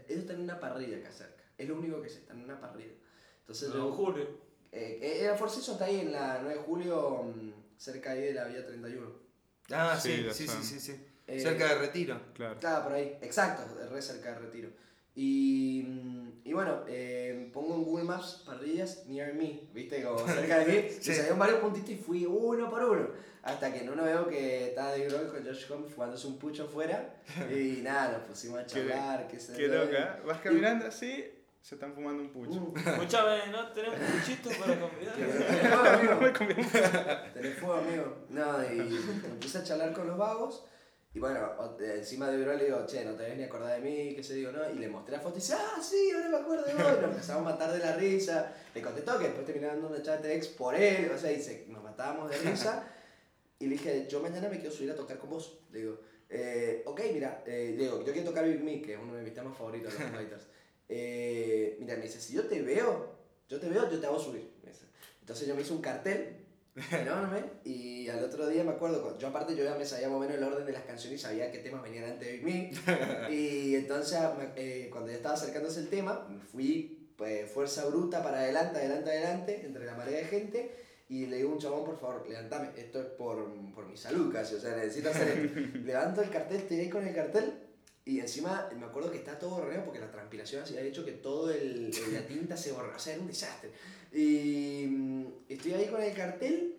[0.09, 2.59] ellos están en una parrilla acá cerca, es lo único que sé, están en una
[2.59, 2.93] parrilla.
[3.41, 4.27] Entonces Don yo, Julio.
[4.71, 8.33] eh, el Four Seasons está ahí en la 9 de julio, mm, cerca ahí de
[8.33, 9.07] la vía 31.
[9.69, 11.05] Ah, Sí, sí, la sí, sí, sí.
[11.27, 12.19] Eh, Cerca de Retiro.
[12.33, 12.59] Claro.
[12.59, 14.69] Claro, por ahí, exacto, re cerca de Retiro.
[15.13, 20.01] Y, mm, y bueno, eh, pongo en Google Maps parrillas near me, ¿viste?
[20.03, 20.89] Como cerca de mí.
[21.01, 21.11] Sí.
[21.11, 23.07] Y salieron varios puntitos y fui uno por uno.
[23.41, 26.63] Hasta que en uno veo que estaba de Grohl con Josh Holmes fumándose un pucho
[26.65, 27.15] afuera.
[27.51, 30.19] Y nada, nos pusimos a Qué- charlar, qué sé Qué loca.
[30.25, 31.25] Vas caminando así,
[31.61, 32.59] se están fumando un pucho.
[32.59, 33.67] Mm, Escúchame, ¿no?
[33.73, 35.15] Tenemos un puchito para convidar.
[35.15, 36.19] tenés fuego, amigo.
[37.33, 38.17] Tenés fuego, amigo.
[38.29, 38.79] No, y
[39.25, 40.63] empecé a charlar con los vagos.
[41.15, 44.13] Y bueno, encima de Grohl le digo, che, no te ves ni acordar de mí,
[44.15, 44.69] qué sé digo, ¿no?
[44.69, 46.83] Y le mostré la foto y dice, ah, sí, ahora me acuerdo de vos.
[46.97, 48.53] Y nos empezamos a matar de la risa.
[48.73, 51.41] Le contestó que después terminé dando una chat de ex por él, o sea, y
[51.41, 52.91] se- nos matábamos de risa.
[53.57, 55.59] Y le dije, yo mañana me quiero subir a tocar con vos.
[55.71, 55.99] Le digo,
[56.29, 59.33] eh, ok, mira, eh, digo, yo quiero tocar Big Me, que es uno de mis
[59.33, 60.43] temas favoritos de los Fighters.
[60.87, 63.15] Eh, mira, me dice, si yo te veo,
[63.49, 64.51] yo te veo, yo te hago subir.
[65.21, 66.44] Entonces yo me hice un cartel
[66.91, 70.19] enorme y al otro día me acuerdo, yo aparte yo ya me sabía más o
[70.19, 72.71] menos el orden de las canciones y sabía qué temas venían antes de Me.
[73.33, 74.19] y entonces
[74.55, 79.61] eh, cuando ya estaba acercándose el tema, fui pues, fuerza bruta para adelante, adelante, adelante,
[79.65, 80.71] entre la marea de gente.
[81.07, 84.33] Y le digo a un chabón, por favor, levantame, esto es por, por mi salud
[84.33, 85.77] casi, o sea, necesito hacer esto.
[85.85, 87.53] Levanto el cartel, estoy ahí con el cartel
[88.05, 91.51] y encima me acuerdo que está todo borrado porque la transpiración había hecho que todo
[91.51, 93.69] el, el- la tinta se borrara, o sea, era un desastre.
[94.15, 96.77] Y mm, estoy ahí con el cartel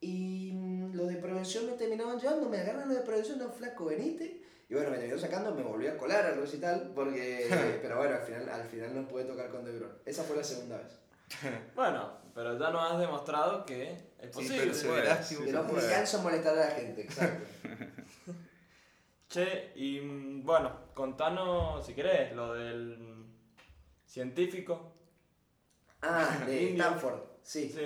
[0.00, 3.86] y mm, los de prevención me terminaban llevando, me agarran los de prevención, no flaco,
[3.86, 4.42] venite.
[4.68, 7.48] Y bueno, me terminó sacando, me volví a colar al recital, porque,
[7.82, 9.94] pero bueno, al final, al final no pude tocar con De Bruyne.
[10.04, 11.00] Esa fue la segunda vez.
[11.74, 14.72] Bueno, pero ya nos has demostrado que es Sí, posible.
[15.22, 17.44] Sí, Que no se me canso en molestar a la gente, exacto.
[19.28, 23.26] Che, y mm, bueno, contanos, si querés, lo del
[24.06, 24.97] científico.
[26.02, 26.70] Ah, de.
[26.72, 27.70] Stanford, sí.
[27.74, 27.82] Sí.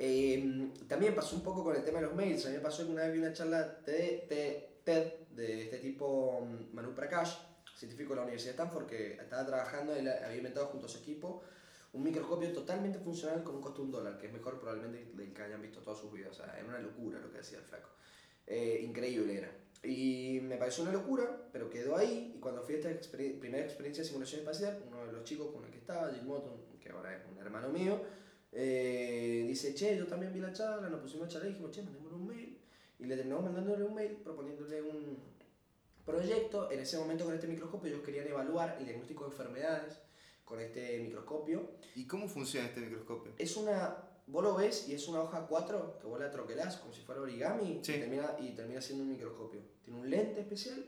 [0.00, 2.46] Eh, también pasó un poco con el tema de los mails.
[2.46, 5.78] A mí me pasó que una vez vi una charla TED, TED, TED de este
[5.78, 7.34] tipo, mm, Manu Prakash,
[7.76, 10.98] científico de la Universidad de Stanford, que estaba trabajando, él había inventado junto a su
[10.98, 11.42] equipo
[11.92, 15.32] un microscopio totalmente funcional con un costo de un dólar, que es mejor probablemente del
[15.32, 16.38] que hayan visto todos sus videos.
[16.38, 17.88] O sea, era una locura lo que hacía el flaco.
[18.46, 19.50] Eh, increíble era.
[19.82, 22.34] Y me pareció una locura, pero quedó ahí.
[22.36, 25.50] Y cuando fui a esta exper- primera experiencia de simulación espacial, uno de los chicos
[25.52, 26.52] con el que estaba, Jill Motton,
[26.88, 28.00] que ahora es un hermano mío,
[28.52, 31.82] eh, dice, che, yo también vi la charla, nos pusimos a charlar y dijimos, che,
[31.82, 32.58] mandémosle un mail.
[32.98, 35.18] Y le terminamos mandándole un mail proponiéndole un
[36.04, 36.70] proyecto.
[36.70, 39.98] En ese momento con este microscopio ellos querían evaluar el diagnóstico de enfermedades
[40.44, 41.70] con este microscopio.
[41.94, 43.32] ¿Y cómo funciona este microscopio?
[43.38, 43.96] Es una,
[44.26, 47.20] vos lo ves y es una hoja 4 que vos la troquelás como si fuera
[47.20, 47.92] origami Sí.
[47.92, 49.60] y, termina, y termina siendo un microscopio.
[49.84, 50.86] Tiene un lente especial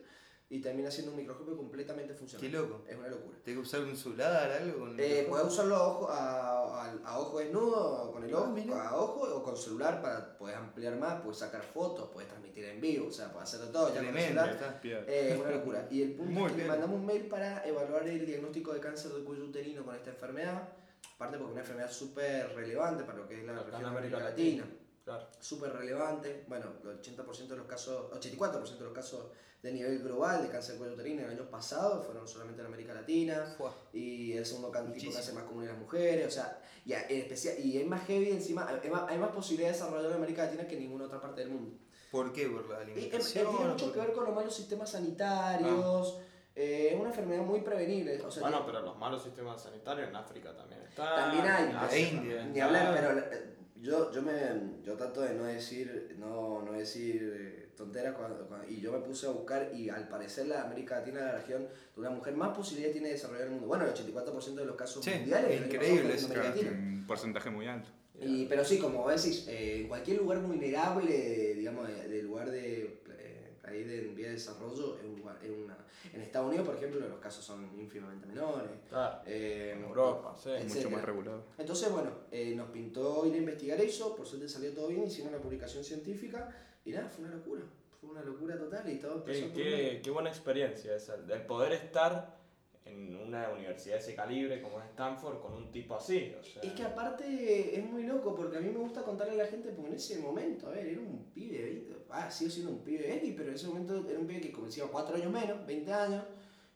[0.52, 2.44] y termina siendo un microscopio completamente funcional.
[2.44, 2.82] Qué loco.
[2.88, 3.38] Es una locura.
[3.44, 4.80] ¿Tengo que usar un celular, algo?
[4.80, 8.88] Con Eh, puedes usarlo a ojo, a, a- a ojo desnudo, con el ojo, mira.
[8.88, 12.80] a ojo o con celular para poder ampliar más, puedes sacar fotos, puedes transmitir en
[12.80, 13.90] vivo, o sea, puedes hacer de todo.
[13.90, 14.80] Ya con el Tremendo, celular, está.
[14.80, 15.04] Piedra.
[15.06, 15.86] eh, es una locura.
[15.90, 18.80] Y el punto Muy es que le mandamos un mail para evaluar el diagnóstico de
[18.80, 20.68] cáncer de cuello uterino con esta enfermedad.
[21.14, 24.16] Aparte porque es una enfermedad súper relevante para lo que es la región de América
[24.16, 24.68] América Latina.
[25.04, 25.26] Claro.
[25.38, 26.44] Súper relevante.
[26.48, 29.26] Bueno, el 80% de los casos, 84% de los casos
[29.62, 32.94] de nivel global de cáncer de cuello uterino el año pasado fueron solamente en América
[32.94, 33.74] Latina Fua.
[33.92, 35.12] y el segundo tipo Muchísimo.
[35.12, 38.30] cáncer más común en las mujeres, o sea, y, en especial, y es más heavy
[38.30, 41.20] encima, hay más, hay más posibilidades de desarrollar en América Latina que en ninguna otra
[41.20, 41.76] parte del mundo.
[42.10, 42.48] ¿Por qué?
[42.48, 43.50] ¿Por la Y, eh, alimentación?
[43.56, 46.18] tiene mucho ¿Por que ver con los malos sistemas sanitarios,
[46.56, 50.16] eh, es una enfermedad muy prevenible, o sea, Bueno, pero los malos sistemas sanitarios en
[50.16, 51.16] África también están.
[51.16, 51.64] También hay,
[52.00, 52.46] en en India.
[52.46, 57.59] ni hablar, pero eh, yo, yo, me, yo trato de no decir, no, no decir
[57.80, 60.98] eh, tonteras cuando, cuando- y yo me puse a buscar y al parecer la América
[60.98, 63.66] Latina es la región de una mujer más posibilidades tiene de desarrollar el mundo.
[63.66, 66.70] Bueno, el 84% de los casos Sí, mundiales año increíble en Latina.
[66.72, 67.88] un porcentaje muy alto.
[68.20, 73.00] Y, pero sí, como decís, eh, en cualquier lugar vulnerable, digamos, de, de lugar de
[73.18, 75.78] eh, país de en vía de desarrollo, es un lugar, es una,
[76.12, 78.70] en Estados Unidos, por ejemplo, los casos son ínfimamente menores.
[78.90, 79.20] Claro.
[79.26, 80.50] eh, En Europa, sí.
[80.50, 80.74] etcétera.
[80.74, 81.44] Mucho más regulado.
[81.56, 85.32] Entonces, bueno, eh, nos pintó ir a investigar eso, por suerte salió todo bien, hicimos
[85.32, 86.54] una publicación científica
[86.90, 87.62] y nada, fue una locura.
[88.00, 91.72] Fue una locura total y todo empezó Qué, qué- qué buena experiencia esa, el poder
[91.72, 92.38] estar
[92.86, 96.32] en una universidad de ese calibre como es Stanford con un tipo así.
[96.40, 99.44] O sea, Es que aparte es muy loco porque a mí me gusta contarle a
[99.44, 102.50] la gente porque en ese momento, a ver, era un pibe, de 20, ah, sigo
[102.50, 105.30] siendo un pibe X, pero en ese momento era un pibe que comenzaba 4 años
[105.30, 106.24] menos, 20 años,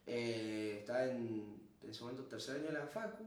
[0.07, 3.24] eh, estaba en en ese momento tercer año de la facu,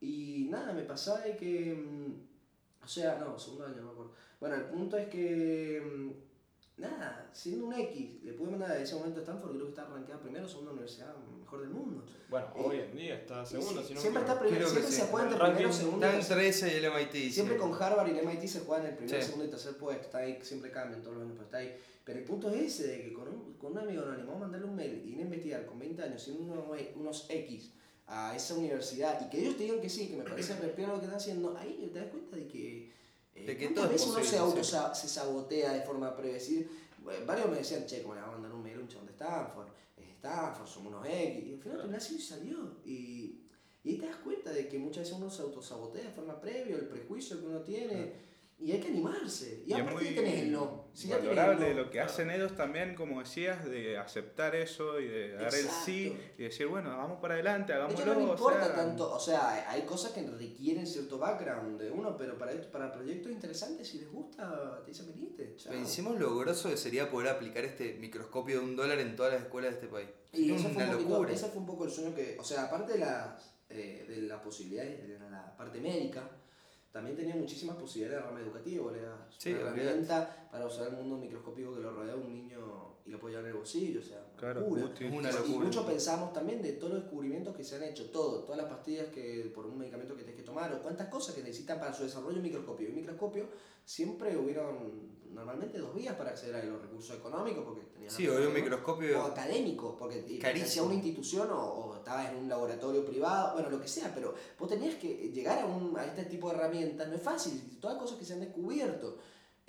[0.00, 2.12] y nada, me pasaba de que, mm,
[2.84, 4.12] o sea, no, segundo año, no me acuerdo.
[4.40, 8.94] Bueno, el punto es que, mm, nada, siendo un X, le pude mandar a ese
[8.94, 12.04] momento a Stanford, creo que está arrancada primero, segunda universidad mejor del mundo.
[12.28, 14.96] Bueno, Eh, hoy en día está segundo, si no me siempre está primero, siempre sí.
[15.00, 17.32] se juegan de Ranking primero, segundo, Está entre ese y el MIT.
[17.32, 17.60] Siempre sí.
[17.60, 19.26] con Harvard y el MIT se juegan el primer, Sí.
[19.26, 21.76] segundo y tercer puesto, está ahí, siempre cambian todos los años, pero está ahí.
[22.04, 24.40] Pero el punto es ese, de que con un, con un amigo nos animamos a
[24.44, 26.64] mandarle un mail y ir a investigar con 20 años, siendo unos,
[26.96, 27.72] unos X
[28.08, 30.94] a esa universidad y que ellos te digan que sí, que me parece respiro lo
[30.98, 32.92] que están haciendo, ahí te das cuenta de que,
[33.34, 34.76] eh, De que ¿cuántas todo es veces uno se, auto, sí.
[34.94, 36.38] se sabotea de forma previa.
[36.38, 36.70] Es decir,
[37.02, 39.06] bueno, varios me decían, che, ¿cómo le va a mandar un mail a un chabón
[39.06, 39.68] de Stanford?
[39.96, 41.46] Es Stanford, somos unos X.
[41.46, 42.76] Y al final así y salió.
[42.84, 43.40] Y,
[43.84, 46.88] y te das cuenta de que muchas veces uno se autosabotea de forma previa, el
[46.88, 48.12] prejuicio que uno tiene.
[48.58, 49.62] Y hay que animarse.
[49.66, 50.87] Y, Y aparte muy tenés el no.
[51.04, 55.54] El valorable lo que hacen ellos también, como decías, de aceptar eso y de dar
[55.54, 58.00] el sí y decir, bueno, vamos para adelante, De hagámoslo.
[58.04, 61.80] hecho, no me o importa sea, tanto, o sea, hay cosas que requieren cierto background
[61.80, 65.54] de uno, pero para, para proyectos interesantes, si les gusta, te dicen venite.
[65.56, 65.72] chao".
[65.72, 69.42] Pensemos lo grosso que sería poder aplicar este microscopio de un dólar en todas las
[69.42, 70.08] escuelas de este país.
[70.32, 71.32] Y ese fue, una un poquito- locura.
[71.32, 74.40] ese fue un poco el sueño que, o sea, aparte de las, eh, de las
[74.42, 76.28] posibilidades de la parte médica,
[76.98, 81.16] también tenía muchísimas posibilidades de rama educativa, das Sí, una herramienta para usar el mundo
[81.16, 84.36] microscópico que lo rodea un niño y lo llevar en el bolsillo, o sea, una
[84.36, 84.84] Claro, locura.
[84.84, 85.06] útil.
[85.06, 85.64] Es una Y locura.
[85.64, 89.06] mucho pensamos también de todos los descubrimientos que se han hecho, todo, todas las pastillas
[89.08, 92.02] que por un medicamento que tienes que tomar o cuántas cosas que necesitan para su
[92.02, 92.86] desarrollo un microscopio.
[92.86, 93.46] Y un microscopio
[93.84, 98.36] siempre hubieron normalmente dos vías para acceder a los recursos económicos porque tenías Sí, hoy
[98.36, 99.22] un parte- o microscopio.
[99.22, 100.66] académico, porque te- Carísimo.
[100.68, 104.34] hacía una institución o, o estabas en un laboratorio privado, bueno, lo que sea, pero
[104.58, 107.96] vos tenías que llegar a, un, a este tipo de herramientas, no es fácil, todas
[107.98, 109.16] cosas que se han descubierto.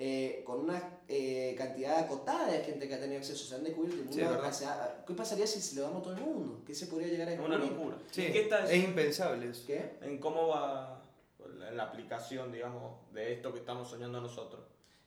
[0.02, 4.02] Eh, con una eh, cantidad acotada de gente que ha tenido acceso, se han descubierto
[4.02, 6.64] el Sí, hacia- ¿Qué pasaría si se lo damos a todo el mundo?
[6.66, 7.78] ¿Qué se podría llegar a Es una descubrir?
[7.78, 7.98] locura.
[8.10, 9.64] Sí, ¿En qué está es impensable eso.
[9.68, 9.98] ¿Qué?
[10.02, 11.02] ¿En cómo va
[11.58, 14.62] la, la aplicación, digamos, de esto que estamos soñando nosotros?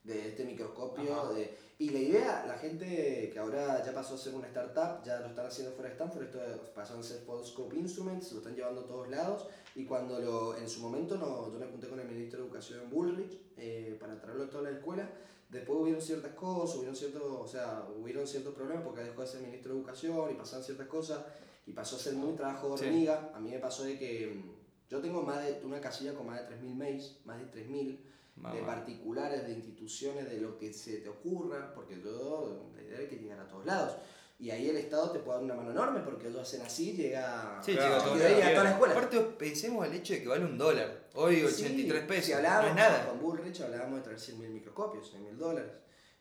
[0.05, 1.15] de este microscopio.
[1.15, 1.33] Ajá.
[1.33, 5.19] De, y la idea, la gente que ahora ya pasó a ser una startup, ya
[5.19, 6.39] lo están haciendo fuera de Stanford, esto
[6.75, 9.49] pasó a ser Foldscope Instruments, lo están llevando a todos lados.
[9.75, 12.89] Y cuando lo, en su momento no, yo me junté con el ministro de Educación
[12.89, 15.11] Bullrich eh, para traerlo a toda la escuela.
[15.51, 19.41] Después hubieron ciertas cosas, hubieron ciertos, o sea, hubieron ciertos problemas porque dejó de ser
[19.41, 21.25] ministro de Educación y pasaron ciertas cosas
[21.67, 22.85] y pasó a ser muy trabajo de Sí.
[22.87, 23.33] hormiga.
[23.35, 26.49] A mí me pasó de que mm, yo tengo más de una casilla con más
[26.49, 27.99] de 3.000 mails, más de 3.000
[28.43, 28.55] Mamá.
[28.57, 33.09] de particulares, de instituciones, de lo que se te ocurra, porque yo, la idea es
[33.09, 33.97] que llegar a todos lados.
[34.39, 37.61] Y ahí el Estado te puede dar una mano enorme, porque ellos hacen así, llega,
[37.65, 38.95] Sí, Claro, llega todos a toda la escuela.
[38.95, 41.09] Aparte, pensemos el hecho de que vale un dólar.
[41.15, 42.25] Hoy 83 Sí, pesos.
[42.25, 43.09] Si no hablábamos es nada.
[43.09, 45.71] con Bullrich, hablábamos de traer 100.000 microscopios, 100.000 dólares.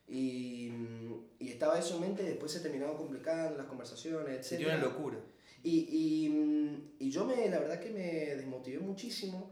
[0.08, 0.72] Y,
[1.40, 4.44] y estaba eso en mente, después se terminaban complicando las conversaciones, etc.
[4.44, 5.18] Sería una locura.
[5.64, 9.52] Y, y, y yo me, la verdad que me desmotivé muchísimo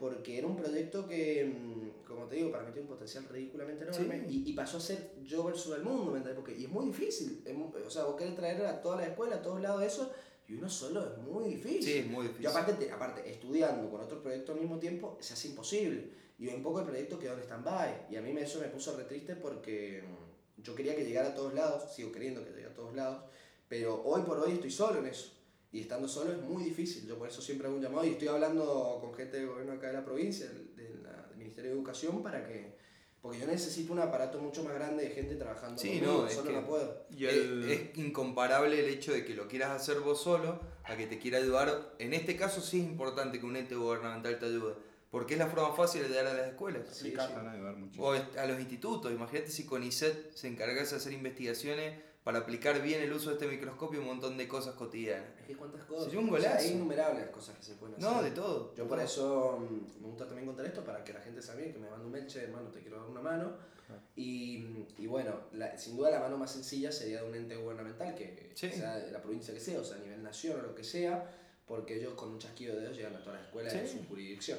[0.00, 3.84] porque era un proyecto que, mm, como te digo, para mí tiene un potencial ridículamente
[3.84, 4.42] enorme Sí.
[4.46, 6.34] y, y pasó a ser yo versus el mundo, ¿me entiendes?
[6.34, 7.54] Porque, y es muy difícil, es
[7.86, 10.10] o sea, vos querés traer a toda la escuela, a todos lados eso,
[10.48, 11.82] y uno solo es muy difícil.
[11.84, 12.44] Sí, es muy difícil.
[12.44, 16.10] Yo aparte, te- aparte, estudiando con otros proyectos al mismo tiempo, se hace imposible.
[16.38, 18.06] Y un poco el proyecto quedó en stand-by.
[18.10, 21.28] Y a mí me- eso me puso re triste porque mm, yo quería que llegara
[21.28, 23.22] a todos lados, sigo queriendo que llegue a todos lados,
[23.68, 25.30] pero hoy por hoy estoy solo en eso.
[25.72, 27.06] Y estando solo es muy difícil.
[27.06, 29.86] Yo por eso siempre hago un llamado y estoy hablando con gente del gobierno acá
[29.88, 31.00] de la provincia, del, del-
[31.36, 32.76] Ministerio de Educación, para que...
[33.22, 35.80] Porque yo necesito un aparato mucho más grande de gente trabajando.
[35.80, 37.06] Sí, conmigo, no, es solo que- no puedo.
[37.10, 40.96] Y el- Es, es incomparable el hecho de que lo quieras hacer vos solo a
[40.96, 41.94] que te quiera ayudar.
[41.98, 44.74] En este caso sí es importante que un ente gubernamental te ayude.
[45.10, 46.82] Porque es la forma fácil de dar a las escuelas.
[46.92, 47.16] Sí, sí.
[47.16, 47.74] Van a ayudar.
[47.98, 49.10] O a los institutos.
[49.12, 53.46] Imagínate si CONICET se encargase de hacer investigaciones para aplicar bien el uso de este
[53.48, 55.28] microscopio un montón de cosas cotidianas.
[55.40, 56.04] Es que cuántas cosas.
[56.04, 56.66] Sería un O sea, golazo.
[56.68, 58.10] hay innumerables cosas que se pueden hacer.
[58.10, 58.74] No, de todo.
[58.74, 61.72] Yo por eso mm, me gusta también contar esto para que la gente sepa bien,
[61.72, 63.70] que me mande un mail, che, hermano, te quiero dar una mano.
[64.14, 68.14] Y, y bueno, la- sin duda la mano más sencilla sería de un ente gubernamental,
[68.14, 68.70] que Sí.
[68.70, 71.28] sea de la provincia que sea, o sea, a nivel nación o lo que sea,
[71.66, 74.58] porque ellos con un chasquido de dedos llegan a todas las escuelas su jurisdicción.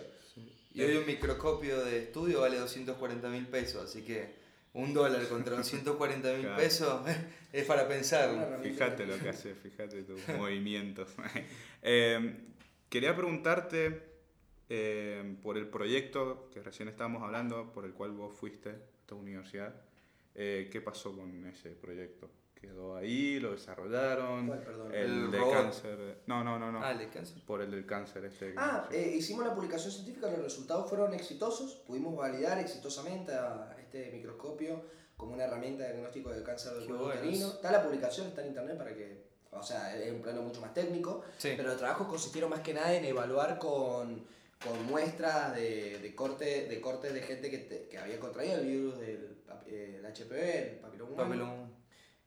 [0.73, 4.40] Y hoy un microscopio de estudio vale 240 mil pesos, así que
[4.73, 6.57] un dólar contra 240 mil Claro.
[6.57, 7.01] pesos
[7.53, 8.59] es para pensar.
[8.63, 11.09] Fíjate lo que hace, fíjate tus movimientos.
[11.81, 12.37] Eh,
[12.89, 14.01] quería preguntarte
[14.69, 19.15] eh, por el proyecto que recién estábamos hablando, por el cual vos fuiste a esta
[19.15, 19.75] universidad.
[20.35, 22.29] Eh, ¿Qué pasó con ese proyecto?
[22.61, 23.39] ¿Quedó ahí?
[23.39, 24.45] ¿Lo desarrollaron?
[24.47, 24.93] ¿Cuál, perdón?
[24.93, 25.53] El, El de robot.
[25.53, 26.17] cáncer.
[26.27, 26.83] No, no, no, no.
[26.83, 27.33] Ah, ¿le cansa?
[27.47, 28.53] Por el del cáncer este.
[28.55, 28.97] Ah, sí.
[28.97, 34.83] eh, hicimos la publicación científica, los resultados fueron exitosos, pudimos validar exitosamente a este microscopio
[35.17, 37.47] como una herramienta de diagnóstico de cáncer del bueno uterino.
[37.47, 40.73] Está la publicación, está en internet para que o sea, es un plano mucho más
[40.73, 41.53] técnico, Sí.
[41.57, 44.23] pero los trabajos consistieron más que nada en evaluar con,
[44.63, 48.65] con muestras de, de corte de cortes de gente que, te- que había contraído el
[48.65, 50.33] virus del eh, el HPV,
[50.73, 51.70] el papiloma humano, Papelón.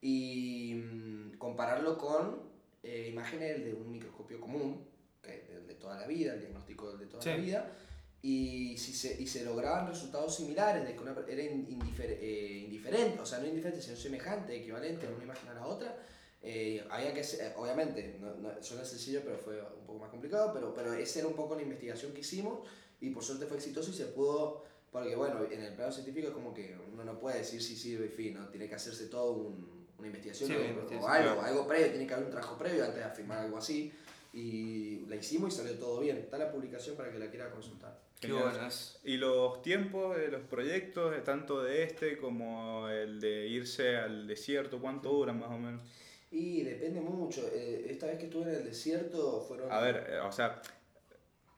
[0.09, 2.43] Y mm, compararlo con
[2.83, 4.85] eh, imágenes de un microscopio común,
[5.23, 7.41] que es el de toda la vida, el diagnóstico del de toda la Sí.
[7.41, 7.73] vida,
[8.21, 12.63] y, si se, y se lograban resultados similares, de que una, era in- indifer- eh,
[12.67, 15.97] indiferente, o sea, no indiferente, sino semejante, equivalente a una imagen a la otra,
[16.43, 20.53] eh, había que, ser- obviamente, no, no- suena sencillo, pero fue un poco más complicado,
[20.53, 22.61] pero, pero esa era un poco la investigación que hicimos,
[23.01, 26.35] y por suerte fue exitoso y se pudo, porque bueno, en el plano científico es
[26.35, 28.49] como que uno no puede decir si sirve y fin, ¿no?
[28.49, 31.47] tiene que hacerse todo un- una investigación, Sí, o- una o, investigación, algo, claro.
[31.49, 33.93] algo previo, tiene que haber un trabajo previo antes de afirmar algo así,
[34.33, 36.17] y la hicimos y salió todo bien.
[36.19, 37.99] Está la publicación para que la quiera consultar.
[38.21, 38.99] Qué buenas.
[39.05, 44.81] ¿Y los tiempos de los proyectos, tanto de este como el de irse al desierto,
[44.81, 45.83] cuánto duran más o menos?
[46.31, 47.47] Y depende mucho.
[47.53, 49.71] eh, esta vez que estuve en el desierto fueron...
[49.71, 50.61] A ver, eh, o sea,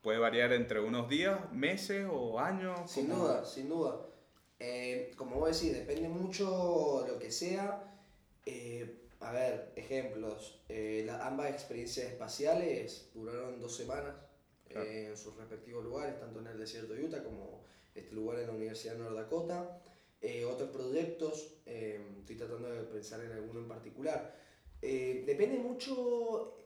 [0.03, 2.79] puede variar entre unos días, meses o años.
[2.89, 4.01] Sin como- duda, sin duda.
[4.59, 7.83] Eh, como vos decís, depende mucho lo que sea.
[8.49, 10.61] Eh, a ver, ejemplos.
[10.69, 14.15] Eh, ambas experiencias espaciales duraron dos semanas
[14.69, 14.87] Claro.
[14.87, 18.47] eh, en sus respectivos lugares, tanto en el desierto de Utah como este lugar en
[18.47, 19.81] la Universidad de North Dakota.
[20.21, 24.33] Eh, otros proyectos, estoy tratando de pensar en alguno en particular.
[24.81, 26.57] Depende mucho,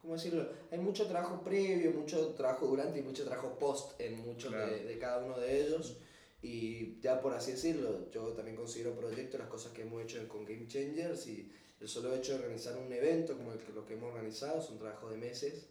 [0.00, 0.48] ¿cómo decirlo?
[0.70, 4.72] Hay mucho trabajo previo, mucho trabajo durante y mucho trabajo post en muchos Claro.
[4.72, 5.98] de, de cada uno de ellos.
[6.40, 10.44] Y ya por así decirlo, yo también considero proyectos las cosas que hemos hecho con
[10.44, 13.94] Game Changers y el solo hecho de organizar un evento como el que, lo que
[13.94, 15.66] hemos organizado son trabajos de meses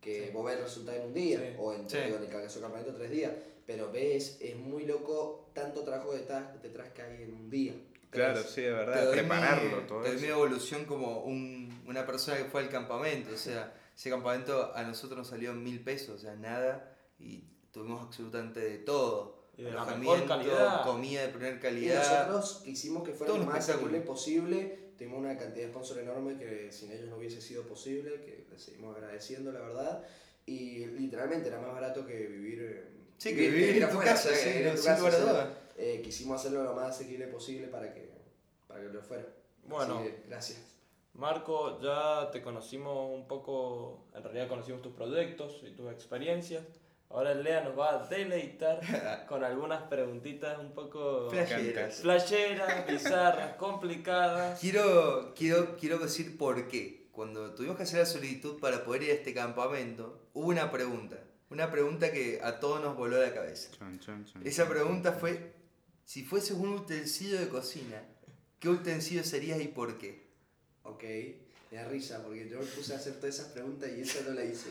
[0.00, 0.30] que Sí.
[0.32, 1.56] vos ves el resultado en un día Sí.
[1.58, 1.96] o en, Sí.
[2.04, 3.32] digo, en el caso del campamento tres días,
[3.66, 7.74] pero ves, es muy loco tanto trabajo detrás, detrás que hay en un día.
[8.10, 12.44] Claro, sí, de verdad, prepararlo, mi, todo te mi evolución como un- una persona que
[12.44, 13.32] fue al campamento.
[13.34, 16.96] O sea, ese campamento a nosotros nos salió en mil pesos, o sea, nada.
[17.18, 19.41] Y tuvimos absolutamente de todo.
[19.56, 20.82] Y de la mejor calidad.
[20.84, 22.26] comida de primera Y calidad.
[22.28, 24.78] nosotros quisimos que fuera Todo lo más asequible posible.
[24.96, 28.62] Tuvimos una cantidad de sponsors enorme que sin ellos no hubiese sido posible, que les
[28.62, 30.04] seguimos agradeciendo, la verdad.
[30.46, 32.62] Y literalmente era más barato que vivir.
[32.62, 32.88] eh,
[33.18, 35.20] Sí, que vivir en tu casa, sí, vivir en tu sin casa, lugar a o
[35.22, 35.48] sea, dudas.
[35.76, 38.10] eh, quisimos hacerlo lo más asequible posible para que,
[38.66, 39.26] para que lo fuera.
[39.64, 40.58] Bueno, Así que, gracias.
[41.14, 46.64] Marco, ya te conocimos un poco, en realidad conocimos tus proyectos y tus experiencias.
[47.12, 48.80] Ahora Lea nos va a deleitar
[49.28, 51.96] con algunas preguntitas un poco Flasheras.
[52.00, 54.58] flasheras, bizarras, complicadas.
[54.60, 57.08] Quiero, quiero, quiero decir por qué.
[57.12, 61.18] Cuando tuvimos que hacer la solicitud para poder ir a este campamento, hubo una pregunta.
[61.50, 63.70] Una pregunta que a todos nos voló la cabeza.
[63.78, 65.52] Chan, chan, chan, Esa pregunta fue,
[66.06, 68.02] si fuese un utensilio de cocina,
[68.58, 70.30] ¿qué utensilio serías y por qué?
[70.84, 71.04] Ok,
[71.72, 74.34] me da risa porque yo me puse a hacer todas esas preguntas y esa no
[74.34, 74.68] la hice.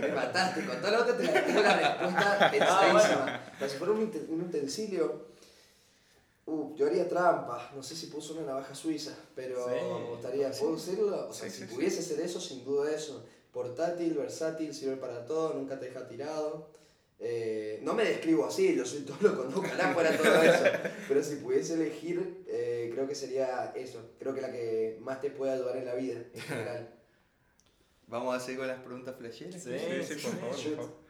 [0.00, 3.40] Me mataste, con toda la otra te tengo la respuesta pensadísima.
[3.58, 5.26] Pero si fuera un, ute- un utensilio,
[6.46, 7.70] uh, yo haría trampa.
[7.76, 11.28] No sé si puso una navaja suiza, pero Sí, me gustaría, ¿puedo decirlo?
[11.28, 13.24] O sea, Sí, si sí, pudiese ser eso, sin duda eso.
[13.52, 16.70] Portátil, versátil, sirve para todo, nunca te deja tirado.
[17.24, 20.64] Eh, no me describo así, yo soy todo lo que ojalá fuera todo eso.
[21.08, 24.10] Pero si pudiese elegir, eh, creo que sería eso.
[24.18, 26.94] Creo que la que más te puede ayudar en la vida, en general.
[28.08, 29.62] Vamos a seguir con las preguntas flasheras.
[29.62, 29.70] Sí,
[30.06, 30.76] Sí, sí, por favor, Shoot.
[30.76, 31.00] por favor.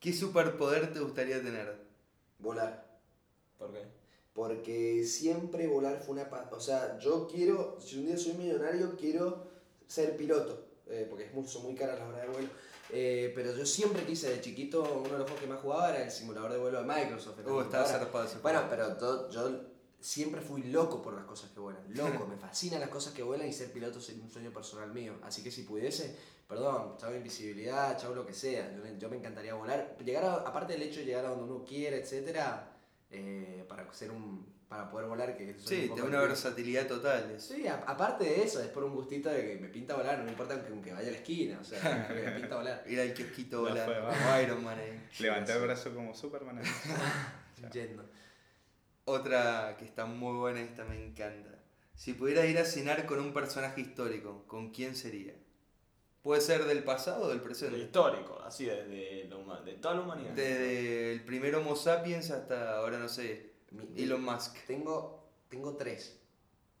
[0.00, 1.76] ¿Qué superpoder te gustaría tener?
[2.38, 2.98] Volar.
[3.58, 3.82] ¿Por qué?
[4.32, 6.28] Porque siempre volar fue una...
[6.52, 9.46] O sea, yo quiero, si un día soy millonario, quiero
[9.86, 10.66] ser piloto.
[10.88, 12.48] eh, porque es muy, son muy caras las horas de vuelo.
[12.92, 16.04] Eh, pero yo siempre quise, de chiquito, uno de los juegos que más jugaba era
[16.04, 17.38] el simulador de vuelo de Microsoft.
[17.46, 19.60] Uh, estaba zarpado ese Bueno, pero yo
[20.00, 21.82] siempre fui loco por las cosas que vuelan.
[21.94, 25.14] Loco, me fascinan las cosas que vuelan y ser piloto sería un sueño personal mío.
[25.22, 26.16] Así que si pudiese,
[26.48, 28.72] perdón, chao invisibilidad, chao lo que sea.
[28.74, 29.96] Yo, yo me encantaría volar.
[30.04, 32.76] Llegar a- aparte del hecho de llegar a donde uno quiere, etcétera,
[33.10, 36.20] eh, para ser un para poder volar que es un Sí, poco te da una
[36.20, 37.34] versatilidad total.
[37.40, 40.24] Sí, a- aparte de eso, es por un gustito de que me pinta volar, no
[40.24, 42.84] me importa aunque, aunque vaya a la esquina, o sea, que me pinta volar.
[42.86, 45.02] Ir al kiosquito fue, como Iron Man ahí.
[45.18, 46.58] Levantar el brazo como Superman.
[46.58, 46.64] ahí.
[47.72, 48.08] Yendo.
[49.06, 51.50] Otra que está muy buena, esta me encanta.
[51.96, 55.34] Si pudieras ir a cenar con un personaje histórico, ¿con quién sería?
[56.22, 57.78] Puede ser del pasado o del De presente.
[57.78, 60.30] histórico, así desde huma- de toda la humanidad.
[60.32, 64.56] Desde el primer Homo sapiens hasta ahora, no sé, Mi- Elon Musk.
[64.66, 66.16] Tengo, tengo tres.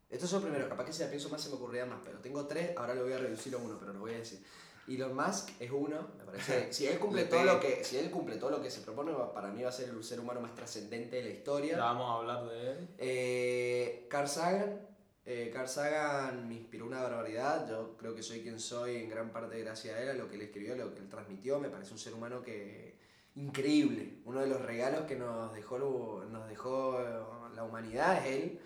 [0.08, 2.18] Estos son los primeros, capaz que si la pienso más se me ocurrirían más, pero
[2.18, 4.42] tengo tres, ahora lo voy a reducir a uno, pero lo voy a decir.
[4.88, 6.72] Elon Musk es uno, me parece.
[6.72, 9.12] Si él cumple Le todo lo que, si él cumple todo lo que se propone,
[9.32, 11.78] para mí va a ser el ser humano más trascendente de la Ya historia.
[11.78, 12.88] vamos a hablar de él.
[12.98, 14.80] Eh, Carl Sagan,
[15.26, 19.30] eh, Carl Sagan me inspiró una barbaridad yo creo que soy quien soy en gran
[19.30, 21.60] parte gracias a él, a lo que él escribió, a lo que él transmitió.
[21.60, 22.98] Me parece un ser humano que
[23.36, 24.18] increíble.
[24.24, 26.98] Uno de los regalos que nos dejó, nos dejó
[27.54, 28.60] la humanidad es él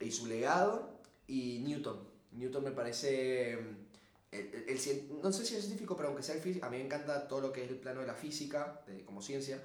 [0.00, 1.98] y su legado y Newton.
[2.32, 6.40] Newton me parece, mm, el- el- no sé si es científico, pero aunque sea el
[6.40, 9.20] físico, a mí me encanta todo lo que es el plano de la física, como
[9.22, 9.60] ciencia.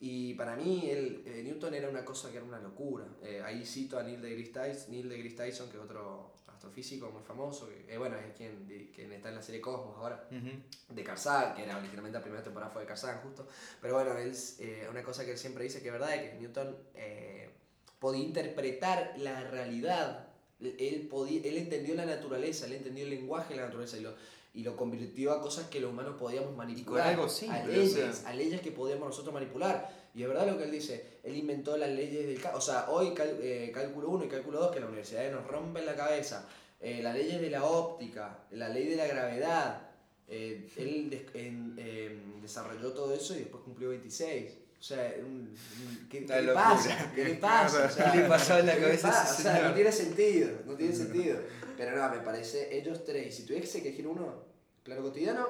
[0.00, 3.06] Y para mí el, eh, Newton era una cosa que era una locura.
[3.22, 6.33] Eh, ahí cito a Neil deGrasse Tyson, Neil deGrasse Tyson, que es otro
[6.64, 10.26] astrofísico muy famoso, que eh, bueno, es quien, quien está en la serie Cosmos ahora
[10.30, 13.46] de Sagan, que era originalmente la primera temporada fue de Sagan justo,
[13.80, 16.38] pero bueno, él, eh, una cosa que él siempre dice que es verdad es que
[16.38, 17.50] Newton eh,
[17.98, 20.28] podía interpretar la realidad,
[20.60, 24.14] él, podía, él entendió la naturaleza, él entendió el lenguaje de la naturaleza y lo,
[24.54, 27.92] y lo convirtió a cosas que los humanos podíamos manipular, algo a simple, o leyes,
[28.18, 28.30] sea.
[28.30, 30.04] a leyes que podíamos nosotros manipular.
[30.14, 32.86] Y es verdad lo que él dice, él inventó las leyes del cálculo, o sea,
[32.88, 36.48] hoy cal- eh, cálculo 1 y cálculo 2 que la universidad nos rompen la cabeza,
[36.80, 39.88] eh, las leyes de la óptica, la ley de la gravedad,
[40.28, 44.52] eh, él des- en- em, desarrolló todo eso y después cumplió 26.
[44.78, 47.12] O sea, un- un- ¿qué, qué le pasa?
[47.14, 47.86] ¿Qué le pasa?
[47.86, 49.32] O sea, ¿Qué le pasó en la ¿qué le cabeza a pasa?
[49.34, 51.38] O sea, no tiene sentido, no tiene sentido.
[51.76, 54.43] Pero no, me parece, ellos tres, si tuviese que elegir uno,
[54.84, 55.48] plano cotidiano,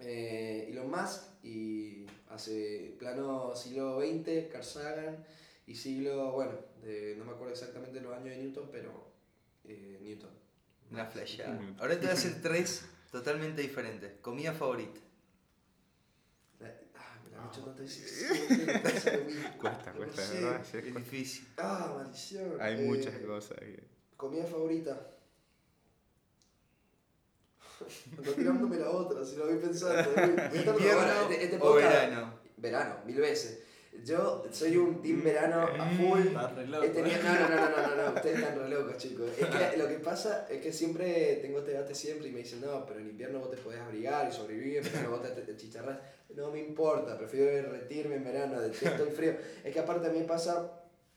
[0.00, 5.24] eh, Elon Musk y hace plano siglo XX, Carl Sagan
[5.66, 6.52] y siglo, bueno,
[6.82, 9.10] de, no me acuerdo exactamente los años de Newton, pero
[9.64, 10.30] eh, Newton.
[10.90, 11.60] Una flashada.
[11.78, 14.12] Ahora te voy a hacer tres totalmente diferentes.
[14.20, 15.00] Comida favorita.
[16.94, 17.98] Ah, me la han hecho tantas
[19.18, 19.42] lo mismo.
[19.60, 20.34] Cuesta, No cuesta, sé.
[20.40, 20.64] ¿verdad?
[20.70, 21.48] Sí, Es difícil.
[21.58, 22.56] Ah, maldición.
[22.60, 23.58] Hay Eh, muchas cosas.
[23.58, 23.84] que-
[24.16, 25.10] Comida favorita.
[28.16, 30.10] No tirándome la otra, si lo voy pensando.
[30.54, 32.34] ¿Invierno este- este o verano?
[32.56, 33.60] Verano, mil veces.
[34.04, 36.20] Yo soy un team verano a full.
[36.26, 36.84] Estás re loco.
[36.84, 39.30] He tenido- no, no, no, no, no, no, ustedes están re locos, chicos.
[39.38, 42.60] Es que lo que pasa es que siempre tengo este debate siempre y me dicen,
[42.60, 45.56] no, pero en invierno vos te podés abrigar y sobrevivir, en verano vos te, te
[45.56, 45.98] chicharrás.
[46.34, 49.34] No me importa, prefiero derretirme en verano, detesto el frío.
[49.64, 50.70] Es que aparte a mí me pasa,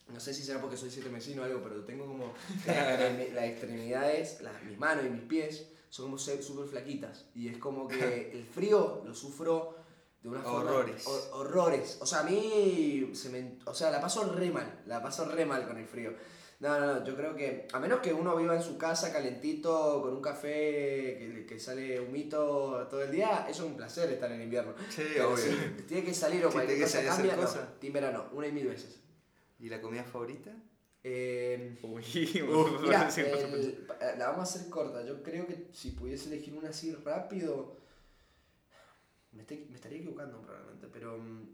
[0.08, 2.34] no sé si será porque soy siete mesino o algo, pero tengo como
[2.66, 7.26] las extremidades, las, mis manos y mis pies son como ser súper flaquitas.
[7.36, 9.76] Y es como que el frío lo sufro
[10.22, 10.72] de una forma...
[10.72, 11.06] Horrores.
[11.08, 11.98] hor- horrores.
[12.02, 13.58] O sea, a mí se me...
[13.66, 16.14] O sea, la paso re mal, la paso re mal con el frío.
[16.60, 20.02] No, no, no, yo creo que a menos que uno viva en su casa calentito
[20.02, 20.50] con un café
[21.18, 24.74] que, que sale humito todo el día, eso es un placer estar en invierno.
[24.90, 25.38] Sí, Pero obvio.
[25.38, 27.94] si tiene que salir o cualquier tiene que cosa salir a hacer cambia, no, team
[27.94, 29.00] verano, una y mil veces.
[29.58, 30.52] ¿Y la comida favorita?
[31.04, 32.04] Eh, Uy,
[32.82, 33.88] Mira, se el-
[34.18, 35.04] la vamos a hacer corta.
[35.06, 37.78] Yo creo que si pudiese elegir una así rápido,
[39.32, 41.48] me, estoy- me estaría equivocando probablemente, pero mm,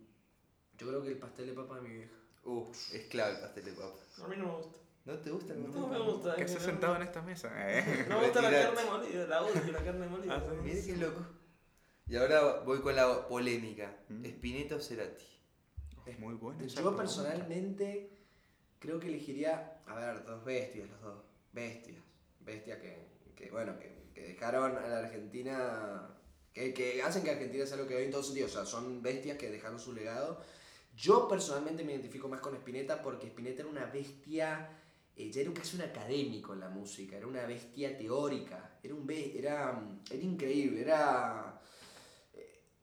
[0.77, 2.13] yo creo que el pastel de papa de mi vieja.
[2.43, 3.95] Uh, es clave el pastel de papa.
[4.23, 4.79] A mí no me gusta.
[5.05, 6.35] ¿No te gusta el pastel No me gusta.
[6.35, 7.51] ¿Qué haces no- sentado en esta mesa?
[7.55, 8.05] Eh.
[8.09, 10.35] No me gusta la carne molida, la odio la carne molida.
[10.35, 10.53] Ah.
[10.63, 11.25] Mire qué loco.
[12.07, 13.95] Y ahora voy con la polémica.
[14.09, 14.25] Mm.
[14.25, 15.25] ¿Spinetta o Cerati?
[16.05, 16.63] Es muy bueno.
[16.65, 16.97] Yo pregunta.
[17.01, 18.11] personalmente
[18.85, 21.23] creo que elegiría, a ver, dos bestias, los dos.
[21.51, 21.97] Bestias.
[22.39, 26.09] Bestias que, que bueno, que, que dejaron a la Argentina,
[26.53, 28.51] que, que hacen que Argentina sea lo que hoy en todos sentidos.
[28.51, 30.41] O sea, son bestias que dejaron su legado.
[30.95, 34.69] Yo personalmente me identifico más con Spinetta porque Spinetta era una bestia,
[35.15, 39.05] eh, ya era casi un académico en la música, era una bestia teórica, era, un
[39.05, 41.61] be- era, era increíble, era...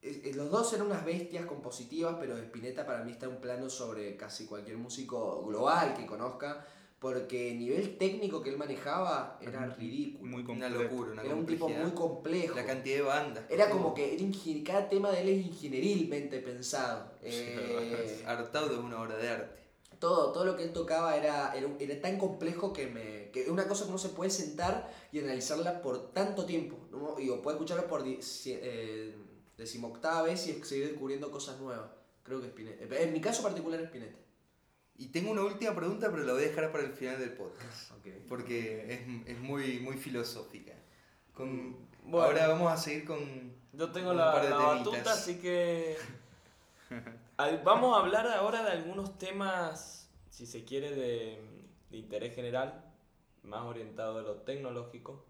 [0.03, 3.69] eh, los dos eran unas bestias compositivas, pero Spinetta para mí está en un plano
[3.69, 6.65] sobre casi cualquier músico global que conozca,
[6.99, 10.29] porque el nivel técnico que él manejaba era ridículo.
[10.29, 12.55] Muy Una locura, una era un tipo muy complejo.
[12.55, 13.43] La cantidad de bandas.
[13.49, 17.11] Era como que era cada tema de él es ingenierilmente pensado.
[17.21, 19.61] Eh, Hartado de una obra de arte.
[19.99, 23.49] todo, todo lo que él tocaba era, era, era tan complejo que me que es
[23.49, 26.77] una cosa que no se puede sentar y analizarla por tanto tiempo.
[26.91, 27.19] ¿no?
[27.19, 29.15] Y o puede escucharla por eh,
[29.57, 31.89] decimoctava vez y seguir descubriendo cosas nuevas.
[32.23, 32.99] Creo que Spinetta.
[32.99, 34.17] En mi caso particular Spinetta.
[34.95, 37.91] Y tengo una última pregunta, pero la voy a dejar para el final del podcast.
[38.29, 40.73] Porque es, es muy, muy filosófica.
[41.33, 42.25] Con, Bueno.
[42.25, 43.53] Ahora vamos a seguir con.
[43.73, 45.97] Yo tengo un la, par de la batuta, así que.
[47.63, 51.41] Vamos a hablar ahora de algunos temas, si se quiere, de,
[51.89, 52.85] de interés general,
[53.41, 55.25] más orientado a lo tecnológico.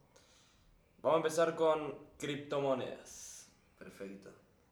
[1.01, 3.32] Vamos a empezar con criptomonedas.
[3.83, 4.29] Perfecto.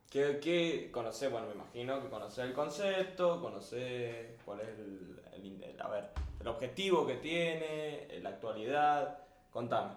[0.09, 1.31] ¿Qué, qué conocés?
[1.31, 6.09] Bueno, me imagino que conocés el concepto, conocés cuál es el, el- el- a ver,
[6.39, 9.19] el objetivo que tiene, la actualidad.
[9.51, 9.93] Contame.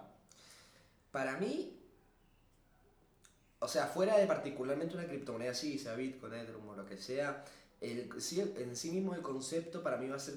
[1.11, 1.77] Para mí,
[3.59, 7.43] o sea, fuera de particularmente una criptomoneda así, sea Bitcoin, Ethereum o lo que sea,
[7.81, 8.09] el,
[8.57, 10.35] en sí mismo el concepto para mí va a ser,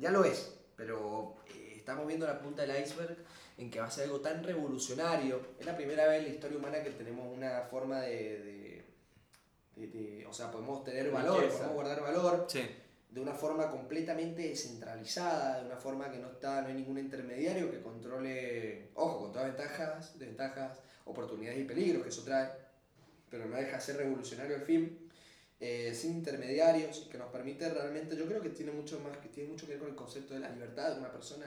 [0.00, 3.16] ya lo es, pero eh, estamos viendo la punta del iceberg
[3.58, 5.40] en que va a ser algo tan revolucionario.
[5.58, 8.38] Es la primera vez en la historia humana que tenemos una forma de...
[8.40, 8.82] de-
[9.76, 11.56] de- de- o sea, podemos tener valor, Riqueza.
[11.58, 12.60] podemos guardar valor Sí.
[13.10, 17.70] de una forma completamente descentralizada, de una forma que no está, no hay ningún intermediario
[17.70, 22.48] que controle, ojo, con todas ventajas, desventajas, oportunidades y peligros que eso trae,
[23.30, 25.10] pero no deja de ser revolucionario al fin,
[25.58, 29.48] eh, sin intermediarios, que nos permite realmente, yo creo que tiene mucho más, que tiene
[29.50, 31.46] mucho que ver con el concepto de la libertad de una persona,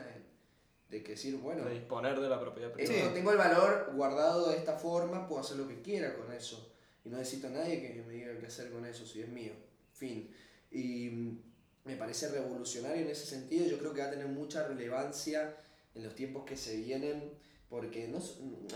[0.90, 3.14] de, que decir, bueno, De disponer de la propiedad esto, privada.
[3.14, 6.72] tengo el valor guardado de esta forma, puedo hacer lo que quiera con eso.
[7.04, 9.54] Y no necesito a nadie que me diga qué hacer con eso, si es mío.
[9.94, 10.30] Fin.
[10.72, 11.38] Y
[11.86, 13.66] me parece revolucionario en ese sentido.
[13.68, 15.56] Yo creo que va a tener mucha relevancia
[15.94, 17.32] en los tiempos que se vienen,
[17.70, 18.20] porque no,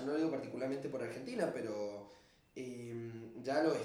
[0.01, 2.09] no lo digo particularmente por Argentina, pero
[2.55, 3.11] eh,
[3.43, 3.77] ya los,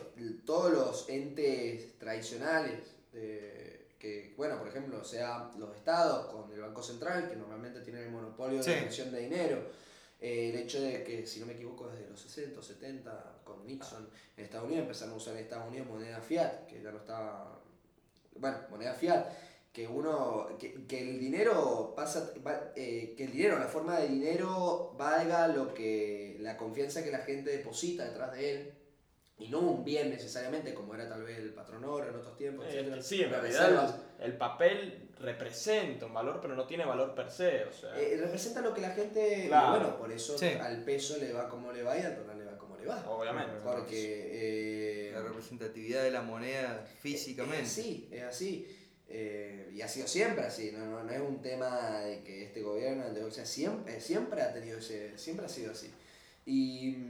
[0.44, 2.80] todos los entes tradicionales,
[3.12, 3.63] de-
[4.04, 8.10] que, bueno, por ejemplo, sea los estados con el Banco Central, que normalmente tienen el
[8.10, 9.58] monopolio de la emisión de dinero,
[10.20, 13.66] eh, el hecho de que, si no me equivoco, desde los 60 o 70, con
[13.66, 16.98] Nixon en Estados Unidos, empezaron a usar en Estados Unidos moneda fiat, que ya no
[16.98, 17.58] estaba.
[18.36, 19.26] Bueno, moneda fiat,
[19.72, 20.48] que uno.
[20.58, 22.30] que, que el dinero pasa.
[22.46, 26.36] va- eh, que el dinero, la forma de dinero, valga lo que.
[26.40, 28.74] la confianza que la gente deposita detrás de él.
[29.44, 32.66] Y no un bien necesariamente, como era tal vez el patrón oro en otros tiempos.
[32.68, 37.30] Eh, sí, en realidad el, el papel representa un valor, pero no tiene valor per
[37.30, 37.64] se.
[37.64, 39.44] O sea, Eh, representa lo que la gente.
[39.48, 39.70] Claro.
[39.78, 40.46] bueno, por eso Sí.
[40.46, 43.04] al peso le va como le va y al dólar le va como le va.
[43.10, 43.52] obviamente.
[43.62, 44.30] Porque.
[44.32, 47.62] eh, La representatividad de la moneda físicamente.
[47.64, 48.66] Es así, es así.
[49.08, 52.62] Eh, y ha sido siempre así, no, no, no es un tema de que este
[52.62, 55.90] gobierno, de- o sea, siempre, siempre ha tenido ese, siempre ha sido así.
[56.46, 57.03] Y, mm,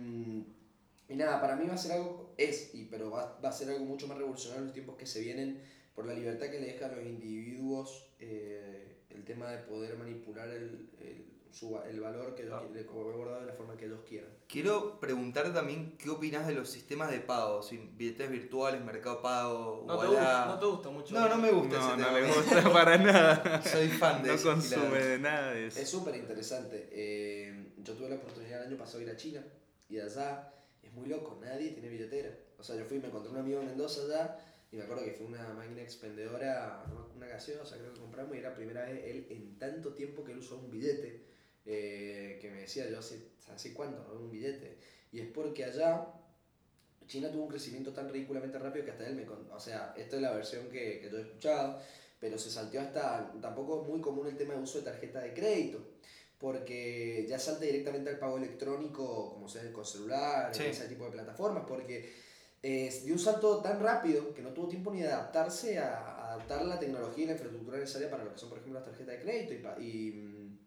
[1.14, 3.70] y nada, para mí va a ser algo, es, y, pero va, va a ser
[3.70, 5.62] algo mucho más revolucionario en los tiempos que se vienen
[5.94, 10.48] por la libertad que le deja a los individuos eh, el tema de poder manipular
[10.48, 14.28] el, el, su el valor que ellos he abordado, de la forma que ellos quieran.
[14.48, 19.84] Quiero preguntar también qué opinas de los sistemas de pago, si billetes virtuales, mercado pago,
[19.86, 21.14] no, te gusta, no te gusta mucho.
[21.14, 22.18] No, no me gusta No, ese no tema.
[22.18, 23.62] le gusta para nada.
[23.62, 25.78] Soy fan de No ese consume de nada de eso.
[25.78, 26.88] Es súper interesante.
[26.90, 29.44] Eh, yo tuve la oportunidad el año pasado de ir a China
[29.88, 30.53] y de allá
[30.84, 32.36] es muy loco, nadie tiene billetera.
[32.58, 34.38] O sea, yo fui y me encontré un amigo en Mendoza allá
[34.70, 38.50] y me acuerdo que fue una máquina expendedora, una gaseosa creo que compramos y era
[38.50, 41.20] la primera vez él en tanto tiempo que él usó un billete
[41.64, 44.20] eh, que me decía yo hace, hace cuánto, ¿no?
[44.20, 44.78] Un billete.
[45.12, 46.06] Y es porque allá
[47.06, 50.22] China tuvo un crecimiento tan ridículamente rápido que hasta él me o sea, esta es
[50.22, 51.80] la versión que, que yo he escuchado,
[52.18, 55.34] pero se salteó hasta, tampoco es muy común el tema de uso de tarjeta de
[55.34, 55.86] crédito,
[56.38, 60.64] porque ya salta directamente al pago electrónico, como sea con celular, Sí.
[60.64, 62.12] ese tipo de plataformas, porque
[62.62, 66.32] eh, dio un salto tan rápido que no tuvo tiempo ni de adaptarse a, a
[66.34, 69.16] adaptar la tecnología y la infraestructura necesaria para lo que son, por ejemplo, las tarjetas
[69.16, 70.58] de crédito y, pa- y, mm,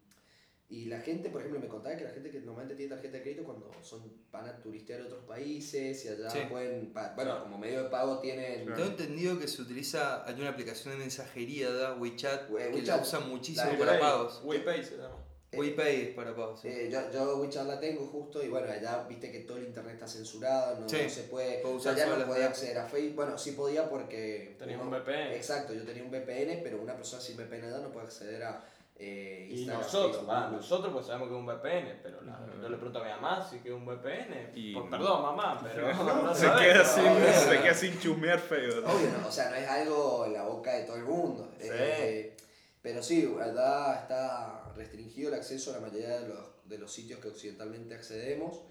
[0.70, 3.22] y la gente, por ejemplo, me contaba que la gente que normalmente tiene tarjeta de
[3.22, 6.38] crédito cuando son, van a turistear a otros países y allá Sí.
[6.48, 8.64] pueden, bueno, como medio de pago tienen...
[8.66, 8.76] Claro.
[8.76, 11.94] Tengo entendido que se utiliza, hay una aplicación de mensajería, ¿da?
[11.94, 12.96] WeChat, We- que WeChat.
[12.98, 14.40] la usan muchísimo La- para pagos.
[14.44, 15.16] WePay se llama.
[15.50, 16.60] Eh, WePay es para pagos.
[16.60, 16.68] sí.
[16.68, 19.94] Eh, yo, yo WeChat la tengo justo y bueno, allá viste que todo el internet
[19.94, 20.98] está censurado, no, Sí.
[21.04, 24.56] no se puede, o sea, ya no podía acceder a Facebook, bueno, sí podía porque...
[24.58, 25.34] Tenías uno- un VPN.
[25.34, 28.62] Exacto, yo tenía un VPN, pero una persona sin VPN allá no puede acceder a
[29.00, 32.68] eh, Y Instagram, nosotros, va, nosotros pues sabemos que es un VPN, pero la- yo
[32.68, 34.50] le pregunto a mi mamá si que es un VPN.
[34.56, 35.86] Y- Por- perdón, mamá, pero
[36.24, 37.32] no se, queda sin, obvio.
[37.32, 38.80] se queda sin chusmear feo.
[38.84, 41.48] Obvio, no, o sea, no es algo en la boca de todo el mundo.
[41.60, 41.68] Sí.
[41.72, 42.36] Eh,
[42.82, 47.20] pero sí, allá está restringido el acceso a la mayoría de los, de los sitios
[47.20, 48.62] que occidentalmente accedemos.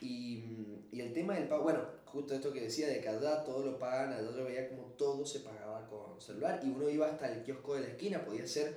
[0.00, 3.64] Y, y el tema del pago, bueno, justo esto que decía de que allá todo
[3.64, 7.32] lo pagan, allá yo veía como todo se pagaba con celular y uno iba hasta
[7.32, 8.76] el kiosco de la esquina, podía ser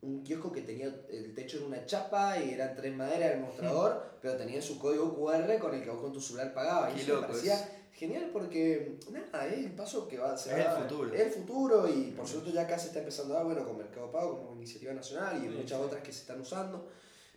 [0.00, 4.18] un kiosco que tenía el techo en una chapa y eran tres maderas el mostrador,
[4.22, 6.92] pero tenía su código QR con el que vos con tu celular pagabas.
[6.92, 7.77] Qué Y eso me loco parecía eso.
[7.98, 11.12] Genial porque, nada, es el paso que va, se Es va- el futuro.
[11.14, 13.76] Es el futuro y por suerte ya acá se está empezando a dar, bueno, con
[13.76, 15.84] Mercado Pago como iniciativa nacional y Sí, muchas sí.
[15.84, 16.88] otras que se están usando.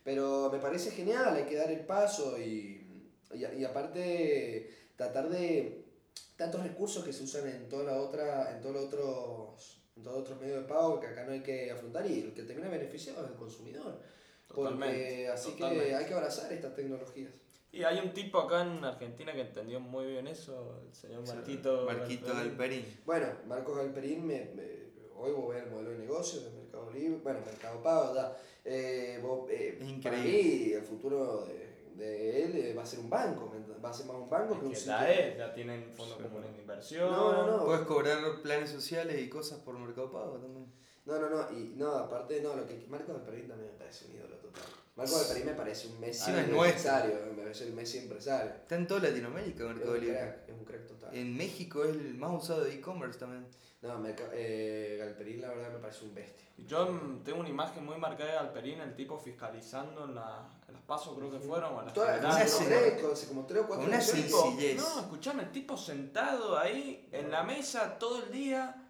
[0.03, 5.84] Pero me parece genial, hay que dar el paso y, y, y aparte tratar de
[6.36, 10.22] tantos recursos que se usan en toda la otra, en todos los otros, en todos
[10.22, 13.24] otros medios de pago que acá no hay que afrontar y el que termina beneficiado
[13.26, 13.99] es el consumidor.
[14.47, 17.32] Porque, Totalmente, así que hay que abrazar estas tecnologías.
[17.74, 21.86] Y hay un tipo acá en Argentina que entendió muy bien eso, el señor Marquito.
[21.86, 22.86] Marquito Galperín.
[23.05, 27.19] Bueno, Marcos Galperín, me, me- hoy vos ves el modelo de negocio de Mercado Libre,
[27.24, 28.38] bueno, Mercado Pago, ya.
[28.65, 30.32] Eh, vos, eh, Es increíble.
[30.32, 33.89] mí, el futuro de, de él eh, va a ser un banco, ¿me ent- va
[33.89, 34.91] a ser más un banco que un sitio.
[34.91, 36.24] ya es, ya tienen fondos Sí.
[36.24, 37.09] comunes de inversión.
[37.11, 37.65] No, no, no.
[37.65, 40.65] Puedes cobrar planes sociales y cosas por Mercado Pago también.
[41.05, 44.15] No, no, no, y no, aparte, no, lo que Marcos Galperín también me parece un
[44.17, 44.63] ídolo total.
[44.96, 46.66] Marco Galperín me parece un Messi es nuestro.
[46.66, 48.52] empresario, me parece el Messi empresario.
[48.52, 50.18] Está en toda Latinoamérica Es Mercado un Libre.
[50.20, 51.16] crack, es un crack total.
[51.16, 53.48] En México es el más usado de e-commerce también.
[53.82, 56.46] No, Merca- eh, Galperín la verdad me parece un bestia.
[56.68, 56.86] Yo
[57.26, 61.18] tengo una imagen muy marcada de Galperín, el tipo fiscalizando en, la, en las pasos,
[61.18, 62.54] creo que fueron, o en las Toda, generales.
[62.54, 64.78] Una como, tres, como- como tres o cuatro una sencillez.
[64.78, 68.80] no, escuchame, el tipo sentado ahí en la mesa todo el día,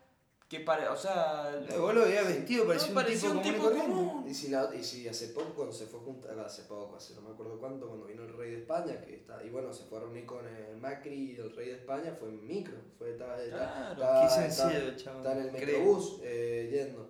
[0.52, 3.42] que pare, o sea, Eh, Vos lo veías vestido, parecía No, un tipo un común
[3.42, 3.92] y tipo corriente.
[3.94, 4.26] común.
[4.30, 7.14] Y si, la- y si hace poco, cuando se fue junto, ah, hace poco, hace
[7.16, 9.86] no me acuerdo cuánto, cuando vino el rey de España, que está, y bueno, se
[9.86, 13.12] fue a reunir con eh, Macri y el rey de España, fue en micro, fue,
[13.12, 15.18] estaba, estaba- Claro, estaba- Qué sencillo, estaba- chabón.
[15.22, 17.10] estaba en el metrobús eh, yendo.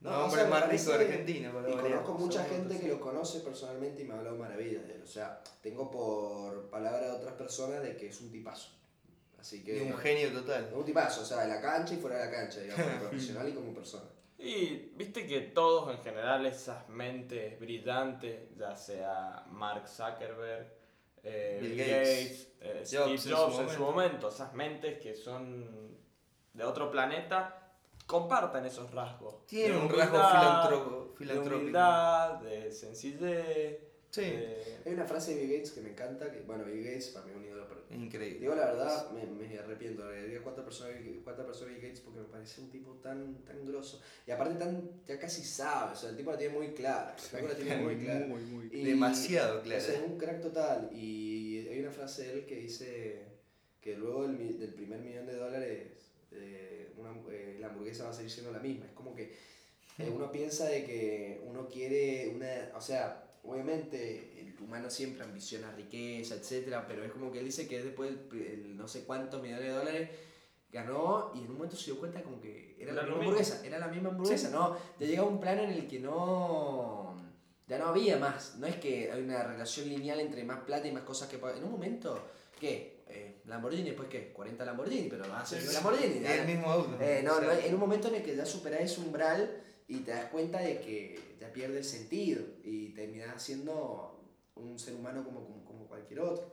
[0.00, 2.88] No, o hombre sea, me más rico de Argentina, para Y conozco mucha gente que
[2.88, 5.02] lo conoce personalmente y me ha hablado maravillas de él.
[5.02, 8.68] O sea, tengo por palabra de otras personas de que es un tipazo.
[9.44, 9.76] Así que.
[9.76, 10.70] Y un genio total.
[10.74, 13.46] Un tipazo, o sea, de la cancha y fuera de la cancha, digamos, como profesional
[13.46, 14.04] y como persona.
[14.38, 20.66] Y viste que todos en general, esas mentes brillantes, ya sea Mark Zuckerberg,
[21.22, 24.28] eh, Bill Gates, Gates, eh, Jobs Steve en su Jobs en su momento.
[24.28, 25.94] esas mentes que son
[26.54, 27.70] de otro planeta,
[28.06, 29.46] comparten esos rasgos.
[29.46, 31.56] Tiene De un rasgo filantropo- De filantrópico.
[31.60, 33.78] humildad, de sencillez.
[34.08, 37.08] Sí, de- Hay una frase de Bill Gates que me encanta, que, bueno, Bill Gates
[37.08, 38.40] para mí es un ídolo, es increíble.
[38.40, 40.10] Digo la verdad, me, me arrepiento.
[40.10, 40.90] Le diría cuánta persona,
[41.22, 44.00] cuánta persona Bill Gates porque me parece un tipo tan, tan grosso.
[44.26, 47.14] Y aparte tan, ya casi sabe, o sea, el tipo la tiene muy clara.
[47.16, 48.26] El tipo la tiene muy clara.
[48.26, 48.68] Muy, muy.
[48.72, 50.90] Y- Demasiado O sea, es un crack total.
[50.94, 53.22] Y hay una frase de él que dice
[53.80, 55.82] que luego del, primer millón de dólares
[56.32, 58.86] eh, una, eh, la hamburguesa va a seguir siendo la misma.
[58.86, 59.34] Es como que
[59.98, 62.76] eh, uno piensa de que uno quiere una...
[62.76, 67.68] O sea, obviamente el humano siempre ambiciona riqueza, etcétera, pero es como que él dice
[67.68, 70.10] que después el no sé cuántos millones de dólares
[70.70, 73.78] ganó y en un momento se dio cuenta como que era la misma hamburguesa, era
[73.78, 74.76] la misma hamburguesa, ¿no?
[74.98, 77.14] Ya llega un plano en el que no...
[77.66, 80.92] Ya no había más, no es que hay una relación lineal entre más plata y
[80.92, 81.36] más cosas que.
[81.36, 82.22] En un momento,
[82.60, 83.02] ¿qué?
[83.08, 84.32] Eh, Lamborghini, después qué?
[84.34, 85.72] 40 Lamborghini, pero ser Sí, sí.
[85.72, 86.20] Lamborghini.
[86.20, 86.98] Ya- el mismo auto.
[87.00, 90.10] eh, no, no, en un momento en el que ya superás ese umbral y te
[90.10, 91.18] das cuenta de que
[91.54, 94.20] pierde el sentido y terminás siendo
[94.56, 96.52] un ser humano como, como, como cualquier otro.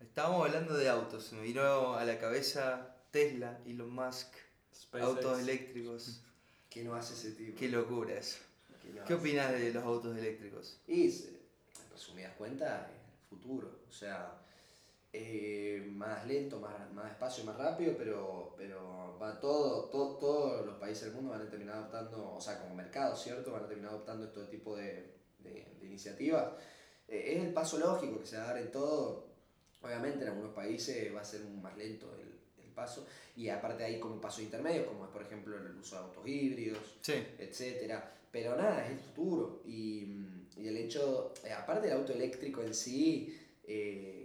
[0.00, 1.24] Estábamos hablando de autos.
[1.24, 4.28] Se me vino a la cabeza Tesla, Elon Musk,
[4.74, 5.08] SpaceX.
[5.08, 6.20] autos eléctricos.
[6.70, 7.58] ¿Qué no hace ese tipo?
[7.58, 8.38] Qué locura eso.
[8.82, 9.14] ¿Qué no ¿Qué hace?
[9.14, 10.78] opinas de los autos eléctricos?
[10.86, 13.80] Y, en resumidas cuentas, el futuro.
[13.88, 14.38] O sea,
[15.18, 20.76] eh, más lento, más, más despacio, más rápido, pero, pero va todo, todo, todos los
[20.76, 23.52] países del mundo van a terminar adoptando, o sea, como mercado, ¿cierto?
[23.52, 26.52] Van a terminar adoptando este tipo de, de, de iniciativas.
[27.08, 29.26] Eh, es el paso lógico que se va a dar en todo.
[29.82, 33.06] Obviamente en algunos países va a ser más lento el, el paso
[33.36, 36.98] y aparte hay como pasos intermedios, como es por ejemplo el uso de autos híbridos,
[37.00, 37.14] Sí.
[37.38, 38.12] etcétera.
[38.32, 39.60] Pero nada, es el futuro.
[39.64, 40.24] Y,
[40.58, 44.15] y el hecho, eh, aparte del auto eléctrico en sí, eh,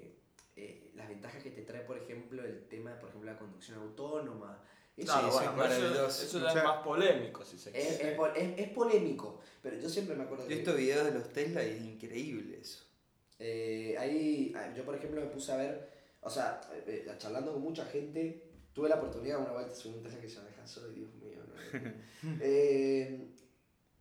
[0.96, 4.64] las ventajas que te trae, por ejemplo, el tema, por ejemplo, la conducción autónoma.
[4.98, 6.24] Eso bueno, eso, maravilloso.
[6.26, 8.12] eso es más polémico, si se es, quiere.
[8.12, 11.30] es, pol- es- es polémico, pero yo siempre me acuerdo Yo visto videos de los
[11.32, 12.84] Tesla y es increíble eso.
[13.39, 15.89] eh, ahí, ah, yo por ejemplo me puse a ver,
[16.22, 19.98] o sea, eh, eh, charlando con mucha gente, tuve la oportunidad una vuelta de subir
[19.98, 21.92] un Tesla que se maneja solo y Dios mío, no,
[22.42, 23.28] Eh,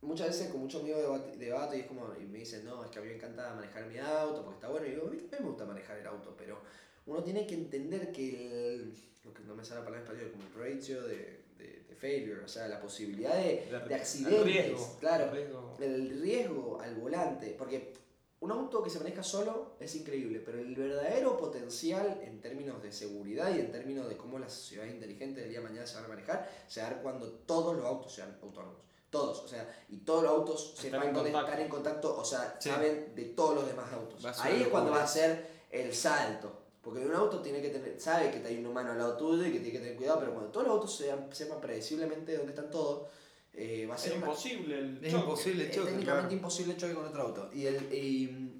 [0.01, 2.89] muchas veces con muchos amigos debate, debato y es como, y me dicen, no, es
[2.91, 4.87] que a mí me encanta manejar mi auto porque está bueno.
[4.87, 6.59] Y digo, a mí también me gusta manejar el auto, pero
[7.05, 8.93] uno tiene que entender que el,
[9.23, 11.95] lo que no me sale la palabra en español, como el ratio de, de, de
[11.95, 15.77] failure, o sea, la posibilidad de, De- de el accidentes, riesgo, claro, el riesgo.
[15.79, 17.93] el riesgo al volante, porque
[18.39, 22.91] un auto que se maneja solo es increíble, pero el verdadero potencial en términos de
[22.91, 26.05] seguridad y en términos de cómo las ciudades inteligentes del día de mañana se van
[26.05, 28.79] a manejar, se va a dar cuando todos los autos sean autónomos.
[29.11, 32.69] Todos, o sea, y todos los autos sepan dónde están en contacto, o sea, Sí.
[32.69, 34.25] saben de todos los demás autos.
[34.39, 36.59] Ahí es cuando va a ser el salto.
[36.81, 39.51] Porque un auto tiene que tener, sabe que hay un humano al lado tuyo y
[39.51, 42.71] que tiene que tener cuidado, pero cuando todos los autos sean, sepan predeciblemente dónde están
[42.71, 43.07] todos,
[43.53, 45.23] eh, va a Es ser una- imposible el Es choque.
[45.23, 46.31] imposible el es técnicamente claro.
[46.31, 47.49] imposible el choque con otro auto.
[47.53, 48.50] Y, el, y,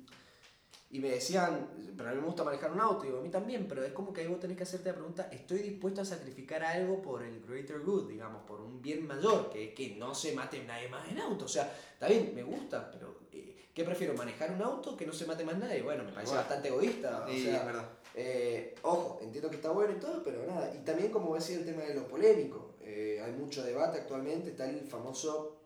[0.92, 3.30] y me decían, pero a mí me gusta manejar un auto, y digo, a mí
[3.30, 6.06] también, pero es como que ahí vos tenés que hacerte la pregunta, ¿estoy dispuesto a
[6.06, 10.14] sacrificar algo por el greater good, digamos, por un bien mayor, que es que no
[10.14, 11.46] se mate nadie más en auto?
[11.46, 15.14] O sea, está bien, me gusta, pero eh, ¿qué prefiero, manejar un auto que no
[15.14, 15.82] se mate más nadie?
[15.82, 16.42] Bueno, me parece Bueno.
[16.48, 17.26] bastante egoísta.
[17.26, 17.90] O Sí, sea, es verdad.
[18.16, 20.74] eh, ojo, entiendo que está bueno y todo, pero nada.
[20.76, 22.76] Y también, como decía, el tema de lo polémico.
[22.82, 25.61] Eh, hay mucho debate actualmente, está el famoso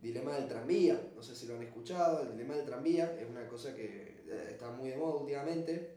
[0.00, 1.10] dilema del tranvía.
[1.14, 2.22] No sé si lo han escuchado.
[2.22, 5.96] El dilema del tranvía es una cosa que eh, está muy de moda últimamente.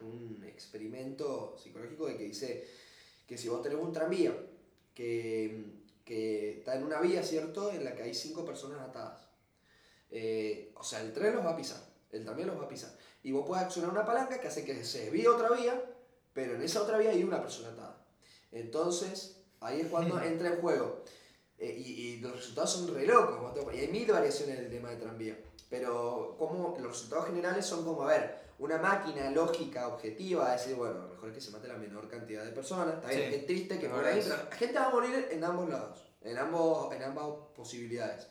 [0.00, 2.66] Un experimento psicológico de que dice
[3.26, 4.34] que si vos tenés un tranvía
[4.94, 5.64] que,
[6.04, 7.70] que está en una vía, ¿cierto?
[7.70, 9.22] En la que hay cinco personas atadas.
[10.10, 11.80] Eh, o sea, el tren los va a pisar,
[12.10, 12.90] él también los va a pisar.
[13.22, 15.82] Y vos puedes accionar una palanca que hace que se desvíe otra vía,
[16.34, 18.04] pero en esa otra vía hay una persona atada.
[18.50, 21.02] Entonces, ahí es cuando entra en juego.
[21.62, 23.54] Eh, y, y los resultados son re locos.
[23.72, 25.38] Y hay mil variaciones del tema de tranvía.
[25.70, 31.06] Pero como los resultados generales son como, a ver, una máquina lógica, objetiva, decir, bueno,
[31.08, 32.94] mejor es que se mate la menor cantidad de personas.
[32.94, 35.68] Está bien, Sí, es triste que por ahí la gente va a morir en ambos
[35.68, 38.26] lados, en, ambos, en ambas posibilidades.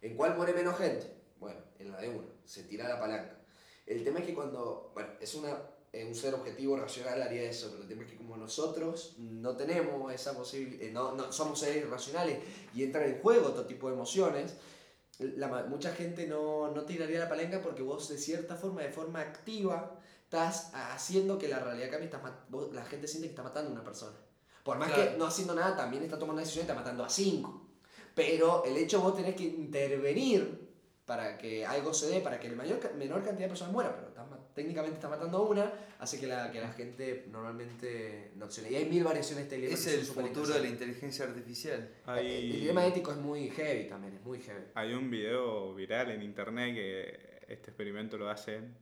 [0.00, 1.12] ¿En cuál muere menos gente?
[1.40, 3.36] Bueno, en la de uno, se tira la palanca.
[3.84, 5.58] El tema es que cuando, bueno, es una,
[6.04, 10.12] un ser objetivo racional haría eso, pero el tema es que como nosotros no tenemos
[10.12, 12.38] esa posibilidad, no, no somos seres irracionales
[12.74, 14.56] y entran en juego otro tipo de emociones,
[15.18, 19.20] la mucha gente no, no tiraría la palanca porque vos de cierta forma, de forma
[19.20, 23.70] activa, estás haciendo que la realidad cambie, estás vos- la gente siente que está matando
[23.70, 24.16] a una persona.
[24.64, 25.12] Por más Claro.
[25.12, 27.62] que no haciendo nada, también está tomando una decisión y está matando a cinco.
[28.14, 30.66] Pero el hecho vos tenés que intervenir
[31.04, 34.08] para que algo se dé, para que la mayor, menor cantidad de personas muera, pero
[34.08, 38.46] estás ma- técnicamente está matando a una, hace que la, que la gente normalmente no
[38.46, 38.72] accione.
[38.72, 41.88] Y hay mil variaciones de este Es el futuro de la inteligencia artificial.
[42.08, 44.64] El, el dilema ético es muy heavy también, es muy heavy.
[44.74, 48.74] Hay un video viral en internet que este experimento lo hacen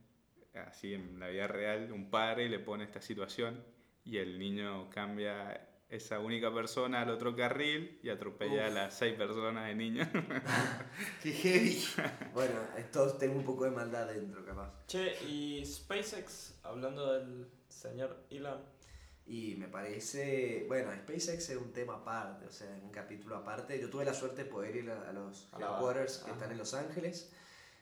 [0.53, 1.91] así en la vida real.
[1.91, 3.61] Un padre le pone esta situación
[4.05, 9.15] y el niño cambia esa única persona al otro carril y atropella a las seis
[9.15, 10.07] personas de niño.
[11.23, 11.83] ¡Qué heavy!
[12.33, 12.55] Bueno,
[12.91, 14.71] todos tenemos un poco de maldad dentro, capaz.
[14.87, 18.61] Che, y SpaceX, hablando del señor Elon,
[19.27, 23.79] Y me parece, bueno, SpaceX es un tema aparte, o sea, un capítulo aparte.
[23.79, 26.33] Yo tuve la suerte de poder ir a, los headquarters que ajá.
[26.33, 27.31] están en Los Ángeles.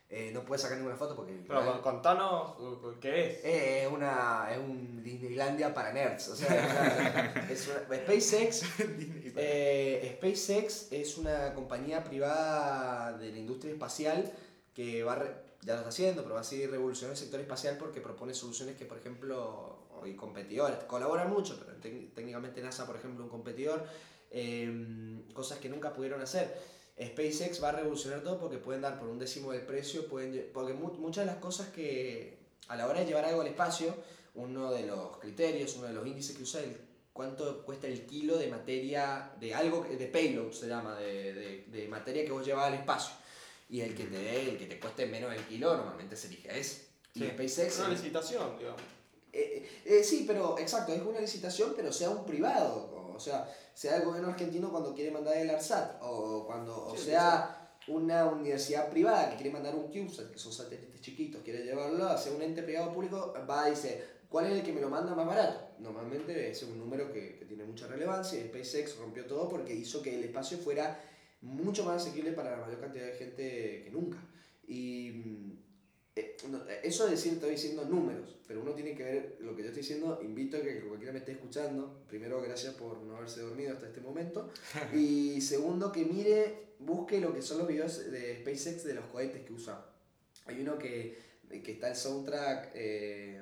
[0.10, 1.43] Eh, no puedes sacar ninguna foto porque...
[1.47, 3.45] pero con- contanos uh, qué es.
[3.45, 8.64] Eh, es una es un Disneylandia para nerds, o sea, es una- SpaceX
[9.36, 14.32] Eh, SpaceX es una compañía privada de la industria espacial
[14.76, 15.18] que va
[15.62, 18.76] ya lo está haciendo, pero va a seguir revolucionando el sector espacial porque propone soluciones
[18.76, 21.72] que, por ejemplo, hoy competidores colaboran mucho, pero
[22.14, 23.84] técnicamente NASA, por ejemplo, un competidor,
[24.30, 26.54] eh, cosas que nunca pudieron hacer.
[27.01, 30.73] SpaceX va a revolucionar todo porque pueden dar por un décimo del precio, pueden, porque
[30.73, 32.37] mu- muchas de las cosas que
[32.67, 33.95] a la hora de llevar algo al espacio,
[34.35, 36.67] uno de los criterios, uno de los índices que usa es
[37.11, 41.87] cuánto cuesta el kilo de materia, de algo, de payload se llama, de, de, de
[41.87, 43.13] materia que vos llevas al espacio.
[43.69, 46.59] Y el que te dé, el que te cueste menos del kilo, normalmente se elige
[46.59, 46.87] ese.
[47.15, 47.25] Y Sí.
[47.25, 47.79] Es SpaceX...
[47.79, 48.81] una licitación, digamos.
[49.31, 52.89] Eh, eh, sí, pero exacto, es una licitación, pero sea un privado.
[53.16, 57.05] O sea, sea el gobierno argentino cuando quiere mandar el ARSAT, o cuando o Sí,
[57.05, 62.07] sea una universidad privada que quiere mandar un CubeSat, que son satélites chiquitos, quiere llevarlo
[62.07, 65.14] hacia un ente privado público, va y dice, ¿cuál es el que me lo manda
[65.14, 65.59] más barato?
[65.80, 70.01] Normalmente es un número que, que tiene mucha relevancia y SpaceX rompió todo porque hizo
[70.01, 70.97] que el espacio fuera
[71.41, 74.18] mucho más asequible para la mayor cantidad de gente que nunca.
[74.66, 75.53] Y mm,
[76.16, 79.55] eh, no, eh, eso de decir, estoy diciendo números, pero uno tiene que ver lo
[79.55, 80.20] que yo estoy diciendo.
[80.24, 82.03] Invito a que cualquiera me esté escuchando.
[82.07, 84.51] Primero, gracias por no haberse dormido hasta este momento.
[84.93, 89.43] Y segundo, que mire, busque lo que son los videos de SpaceX de los cohetes
[89.43, 89.86] que usa.
[90.45, 91.18] Hay uno que,
[91.64, 93.41] que está el soundtrack eh,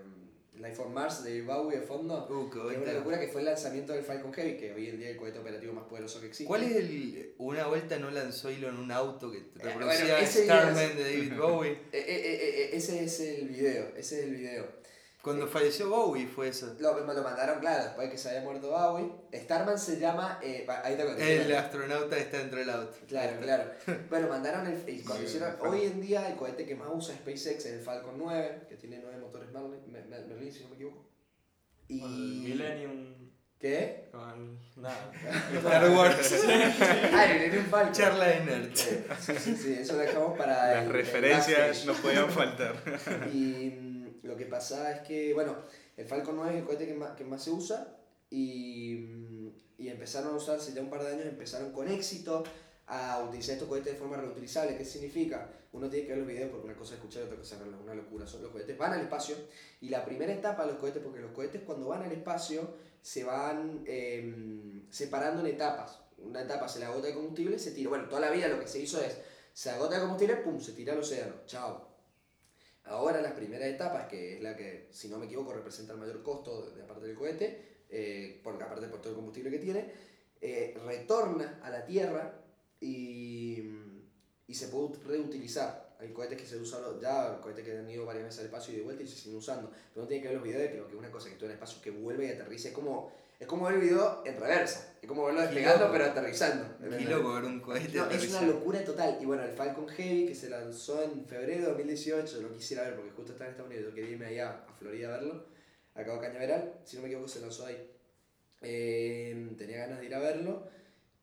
[0.62, 2.28] Life on Mars de Bowie de fondo.
[2.30, 4.98] Uh, que es una locura que fue el lanzamiento del Falcon Heavy, que hoy en
[4.98, 6.48] día es el cohete operativo más poderoso que existe.
[6.48, 7.34] ¿Cuál es el.
[7.40, 11.34] Una vuelta no lanzó Elon un auto que Eh, reproducía bueno, ese Starman de David
[11.38, 11.72] Bowie?
[11.72, 14.81] Eh, eh, eh, eh, ese es el video, ese es el video.
[15.22, 16.76] Cuando falleció Bowie fue eso.
[16.80, 19.12] Lo, me lo mandaron, claro, después de que se haya muerto Bowie.
[19.44, 20.40] Starman se llama.
[20.42, 21.42] eh, ahí te conté.
[21.44, 22.98] El astronauta está dentro del auto.
[23.08, 23.72] Claro, claro.
[24.10, 24.84] Bueno, mandaron el.
[24.84, 28.16] Sí, hicieron- el hoy en día el cohete que más usa SpaceX es el Falcon
[28.18, 31.06] 9, que tiene 9 motores Merlin, Mer- Mer- Merlin, si no me equivoco.
[31.88, 32.00] Y.
[32.00, 33.32] Con el Millennium.
[33.60, 34.10] ¿Qué?
[34.12, 34.60] Con.
[34.78, 35.12] Nada.
[35.54, 36.44] Star Wars.
[37.14, 37.94] Ah, el Millennium Falcon.
[37.94, 38.72] Charla de nerd.
[38.76, 38.98] Sí,
[39.40, 40.54] sí, sí, eso lo dejamos para.
[40.68, 41.86] Las el- el referencias backstage.
[41.86, 42.74] no podían faltar.
[43.32, 43.91] Y
[44.32, 45.58] lo que pasa es que, bueno,
[45.98, 47.98] el Falcon 9 es el cohete que más, que más se usa
[48.30, 48.94] y,
[49.78, 52.44] y empezaron a usarse ya un par de años, empezaron con éxito
[52.88, 54.78] a utilizar estos cohetes de forma reutilizable.
[54.78, 55.50] ¿Qué significa?
[55.74, 57.62] Uno tiene que ver los videos porque una cosa es escuchar y otra cosa es
[57.62, 58.26] una locura.
[58.26, 59.36] Son los cohetes van al espacio
[59.82, 63.26] y la primera etapa de los cohetes, porque los cohetes cuando van al espacio se
[63.26, 66.00] van em, separando en etapas.
[66.20, 67.90] Una etapa se le agota el combustible, se tira.
[67.90, 69.18] Bueno, toda la vida lo que se hizo es,
[69.54, 71.34] se agota el combustible, pum, se tira al océano.
[71.46, 71.91] Chao.
[72.86, 76.24] Ahora las primeras etapas, que es la que, si no me equivoco, representa el mayor
[76.24, 79.92] costo de, aparte del cohete, eh, porque aparte por todo el combustible que tiene,
[80.42, 82.34] eh, retorna a la Tierra
[82.80, 83.64] y,
[84.48, 85.96] y se puede ut- reutilizar.
[86.00, 88.78] hay cohetes que se usan ya, cohetes que han ido varias veces al espacio y
[88.78, 89.70] de vuelta y se siguen usando.
[89.94, 91.56] Pero no tiene que ver los videos de que una cosa que estuvo en el
[91.58, 92.70] espacio que vuelve y aterriza.
[92.70, 93.12] Es como,
[93.42, 94.94] es como ver el video en reversa.
[95.02, 96.78] Es como verlo despegando pero aterrizando.
[96.80, 99.18] Qué loco ver un cohete No, es una locura total.
[99.20, 102.96] Y bueno, el Falcon Heavy que se lanzó en febrero de 2018, lo quisiera ver
[102.96, 105.46] porque justo estaba en Estados Unidos, yo quería irme allá a Florida a verlo,
[105.96, 107.90] a Cabo Cañaveral, si no me equivoco se lanzó ahí.
[108.62, 110.68] Eh, tenía ganas de ir a verlo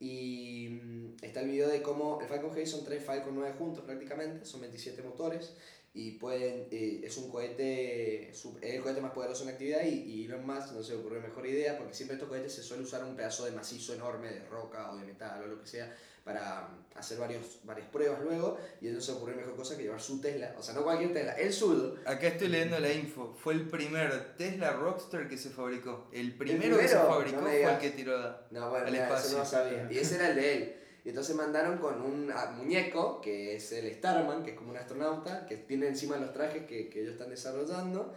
[0.00, 3.84] y mm, está el video de cómo el Falcon Heavy son tres Falcon 9 juntos
[3.84, 5.54] prácticamente, son 27 motores
[5.94, 10.24] y pueden, eh, es un cohete, es el cohete más poderoso en actividad y, y
[10.26, 13.02] Elon Musk no se le ocurrió mejor idea porque siempre estos cohetes se suele usar
[13.04, 16.68] un pedazo de macizo enorme de roca o de metal o lo que sea para
[16.68, 20.00] mm, hacer varios, varias pruebas luego y entonces se le ocurrió mejor cosa que llevar
[20.00, 21.96] su Tesla, o sea no cualquier Tesla, el suyo.
[22.04, 23.34] Acá estoy leyendo la info.
[23.42, 26.08] Fue el primer Tesla Roadster que se fabricó.
[26.12, 26.78] El primero, primero?
[26.82, 28.18] que se No fabricó me fue el que tiró.
[28.50, 29.38] No, bueno, Al eso espacio.
[29.38, 29.88] no sabía.
[29.90, 30.74] Y ese era el de él.
[31.08, 34.76] Y entonces mandaron con un ah, muñeco, que es el Starman, que es como un
[34.76, 38.14] astronauta, que tiene encima los trajes que, que ellos están desarrollando.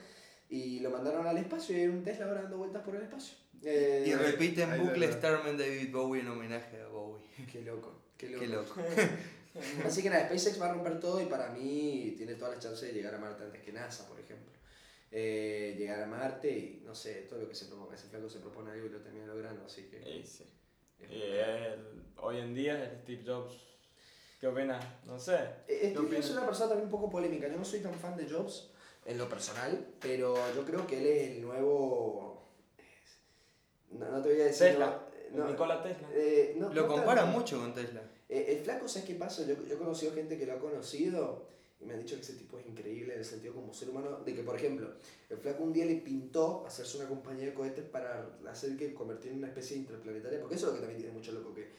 [0.50, 3.38] Y lo mandaron al espacio y hay un Tesla ahora dando vueltas por el espacio.
[3.64, 7.24] Eh, Y repite en ahí bucle Starman David Bowie en homenaje a Bowie.
[7.50, 8.42] Qué loco, qué loco.
[8.42, 8.76] Qué loco.
[9.86, 12.90] Así que nada, SpaceX va a romper todo y para mí tiene todas las chances
[12.90, 14.52] de llegar a Marte antes que NASA, por ejemplo.
[15.10, 17.96] Eh, llegar a Marte y no sé, todo lo que se proponga.
[17.96, 20.04] Ese flaco se propone algo y lo termina logrando, así que.
[20.26, 20.44] Sí.
[21.04, 23.54] Es Y un- el- hoy en día el Steve Jobs.
[24.40, 24.84] ¿Qué opinas?
[25.06, 25.36] No sé.
[25.68, 27.48] Eh, Steve ¿Qué Jobs es una persona también un poco polémica.
[27.48, 28.72] Yo no soy tan fan de Jobs
[29.06, 32.48] en lo personal, pero yo creo que él es el nuevo.
[33.92, 34.68] No, no te voy a decir.
[34.68, 35.08] Tesla.
[35.32, 36.08] No, Nikola Tesla.
[36.14, 38.02] eh, no- Lo compara mucho con Tesla.
[38.28, 39.44] Eh, el flaco, ¿sabes qué pasa?
[39.46, 41.48] Yo, yo he conocido gente que lo ha conocido
[41.86, 44.36] me han dicho que ese tipo es increíble en el sentido como ser humano, de
[44.36, 44.92] que, por ejemplo,
[45.30, 49.32] el flaco un día le pintó hacerse una compañía de cohetes para hacer que convertir
[49.32, 51.70] en una especie interplanetaria, porque eso es lo que también tiene mucho loco, que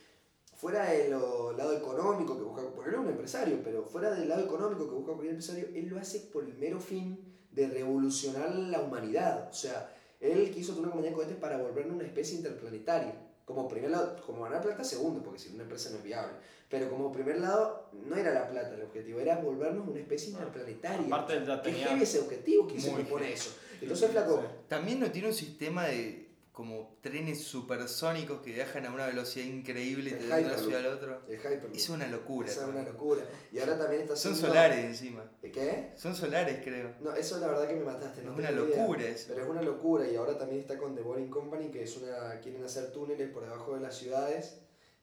[0.57, 4.45] fuera del lado económico que busca, porque él es un empresario, pero fuera del lado
[4.45, 7.19] económico que busca cualquier empresario, él lo hace por el mero fin
[7.51, 9.49] de revolucionar la humanidad.
[9.51, 13.32] O sea, él quiso tener una compañía de cohetes para volvernos una especie interplanetaria.
[13.45, 16.33] Como primer lado, como ganar plata, segundo, porque si una empresa no es viable.
[16.69, 21.07] Pero como primer lado, no era la plata el objetivo, era volvernos una especie interplanetaria.
[21.07, 21.89] Aparte él ya Qué tenía.
[21.89, 23.39] heavy ese objetivo que se Muy propone heavy.
[23.39, 23.51] eso.
[23.81, 24.43] Entonces, flaco.
[24.69, 26.22] También no tiene un sistema de
[26.53, 30.53] como trenes supersónicos que viajan a una velocidad increíble y El te dan de una
[30.55, 30.69] Hyperloop.
[30.71, 31.21] ciudad a la otra.
[31.29, 31.75] el Hyperloop.
[31.75, 32.49] Es una locura.
[32.51, 33.23] Es una locura.
[33.51, 35.25] Y ahora también está Son haciendo- solares encima.
[35.41, 35.93] ¿Qué?
[35.97, 36.95] Son solares, creo.
[37.01, 38.21] No, eso la verdad que me mataste.
[38.21, 38.81] Es no una tengo idea.
[38.83, 39.25] locura eso.
[39.29, 42.39] Pero es una locura y ahora también está con The Boring Company, que es una
[42.41, 44.59] quieren hacer túneles por debajo de las ciudades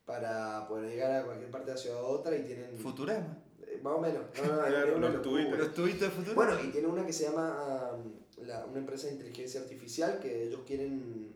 [0.06, 2.78] para poder llegar a cualquier parte de la ciudad a otra y tienen...
[2.78, 3.38] Futurama.
[3.68, 4.22] eh, más o menos.
[4.38, 5.58] No, no, no, Claro, es una los tubitos.
[5.58, 6.36] Los tubitos de Futurama.
[6.36, 10.43] Bueno, y tiene una que se llama um, la- una empresa de inteligencia artificial que
[10.45, 11.28] ellos quieren,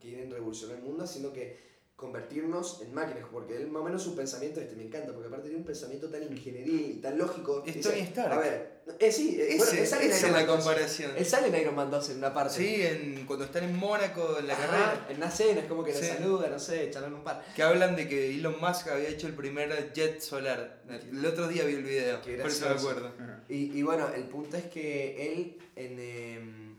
[0.00, 4.16] quieren revolucionar el mundo haciendo que convertirnos en máquinas, porque él más o menos su
[4.16, 7.62] pensamiento este me encanta, porque aparte tiene un pensamiento tan ingenieril y tan lógico.
[7.64, 8.32] Es Dice, Tony Stark.
[8.32, 10.46] A ver, eh, sí, eh, bueno, Ese, él sale en esa es Iron la Man
[10.48, 10.56] 2.
[10.56, 11.10] comparación.
[11.16, 12.54] Él sale en Iron Man 2 en una parte.
[12.56, 15.06] Sí, en, cuando están en Mónaco en la Ajá, carrera.
[15.10, 16.06] En una cena, es como que le Sí.
[16.06, 17.44] saluda, no sé, charlan un par.
[17.54, 20.82] Que hablan de que Elon Musk había hecho el primer jet solar.
[21.08, 23.12] El otro día vi el video, por eso me acuerdo.
[23.48, 25.98] Y, y bueno, el punto es que él en...
[26.00, 26.76] em,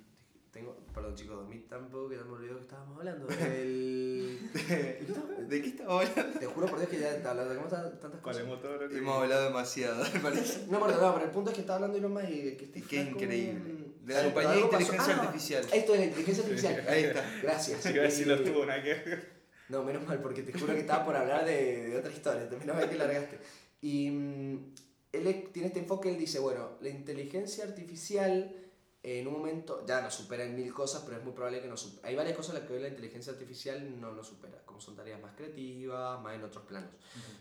[0.52, 3.28] tengo, perdón chicos, dormí tan poco que ya me olvidó que estábamos hablando.
[3.30, 4.40] El...
[5.50, 6.40] ¿De qué estaba hablando?
[6.40, 8.42] Te juro por Dios que ya hablando de tantas Con cosas.
[8.44, 8.90] el motor.
[8.90, 10.66] Hemos hablado demasiado, me parece.
[10.70, 12.80] No, pero, no, pero el punto es que está hablando Elon Musk y que este
[12.80, 13.60] Y qué increíble.
[13.74, 15.66] mm, De la sí, compañía de pasó- inteligencia Ah, artificial.
[15.74, 16.86] Esto es la inteligencia artificial.
[16.88, 17.40] Ahí está.
[17.44, 17.86] Gracias.
[17.86, 19.34] Iba a decir no nada que ver.
[19.68, 22.76] No, menos mal, porque te juro que estaba por hablar de, de otra historia, menos
[22.78, 23.40] mal que largaste.
[23.82, 24.74] Y mm,
[25.12, 28.56] él tiene este enfoque, él dice, bueno, la inteligencia artificial
[29.04, 32.00] en un momento ya nos supera en mil cosas, pero es muy probable que nos.
[32.04, 34.96] Hay varias cosas en las que hoy la inteligencia artificial no nos supera, como son
[34.96, 36.90] tareas más creativas, más en otros planos.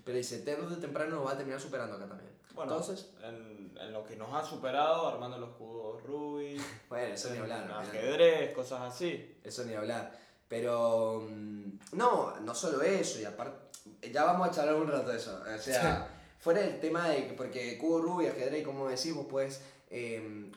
[0.05, 2.31] Pero dice, tarde o temprano nos va a terminar superando acá también.
[2.55, 7.31] Bueno, Entonces, en, en lo que nos ha superado, armando los cubos Rubik, bueno, eso
[7.31, 7.71] ni hablar.
[7.71, 9.39] ajedrez, cosas así.
[9.45, 10.21] Eso ni hablar.
[10.49, 15.17] Pero mm, no, no solo eso, y aparte, ya vamos a charlar un rato de
[15.17, 15.41] eso.
[15.43, 16.09] O sea,
[16.41, 20.51] fuera del tema de que, porque cubo Rubik, ajedrez, como decís, vos puedes eh,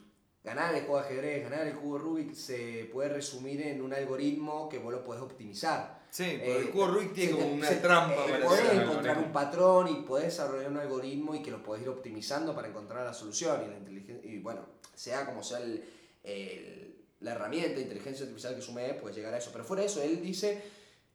[0.45, 4.69] ganar el juego de ajedrez, ganar el cubo Rubik, se puede resumir en un algoritmo
[4.69, 6.05] que vos lo podés optimizar.
[6.11, 8.81] Sí, porque Eh, el cubo Rubik tiene como una se- trampa eh, para podés hacer.
[8.83, 12.67] encontrar un patrón y podés desarrollar un algoritmo y que lo podés ir optimizando para
[12.69, 14.61] encontrar la solución y la inteligencia y bueno
[14.93, 15.83] sea como sea el-
[16.23, 19.87] el- la herramienta de inteligencia artificial que sume puede llegar a eso pero fuera de
[19.87, 20.61] eso él dice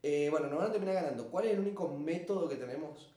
[0.02, 3.10] eh, bueno nos van a terminar ganando ¿cuál es el único método que tenemos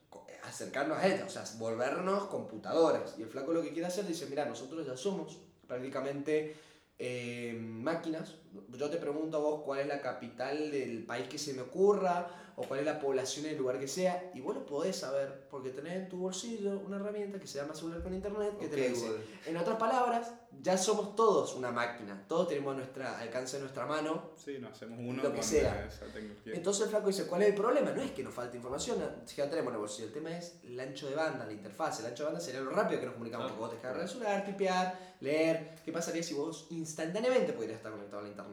[0.44, 4.26] acercarnos a esto o sea volvernos computadoras y el flaco lo que quiere hacer dice
[4.26, 5.38] mira nosotros ya somos
[5.74, 6.54] prácticamente
[7.00, 8.36] eh, máquinas.
[8.76, 12.28] Yo te pregunto a vos cuál es la capital del país que se me ocurra
[12.56, 15.70] o cuál es la población del lugar que sea y vos lo podés saber porque
[15.70, 18.88] tenés en tu bolsillo una herramienta que se llama celular con internet que te lo
[18.94, 19.06] dice.
[19.08, 19.24] Google.
[19.46, 20.32] En otras palabras,
[20.62, 25.00] ya somos todos una máquina, todos tenemos nuestra alcance de nuestra mano Sí, nos hacemos
[25.00, 25.86] uno Lo que sea.
[25.86, 26.54] esa tecnología.
[26.54, 27.90] entonces el flaco dice, ¿cuál es el problema?
[27.90, 28.98] No es que nos falte información,
[29.36, 30.08] ya tenemos en el bolsillo.
[30.08, 32.00] El tema es el ancho de banda, la interfaz.
[32.00, 33.46] El ancho de banda sería lo rápido que nos comunicamos.
[33.46, 33.60] Claro.
[33.60, 35.74] Porque vos te cargas el celular, tipear, leer.
[35.84, 38.43] ¿Qué pasaría si vos instantáneamente pudieras estar conectado a la internet?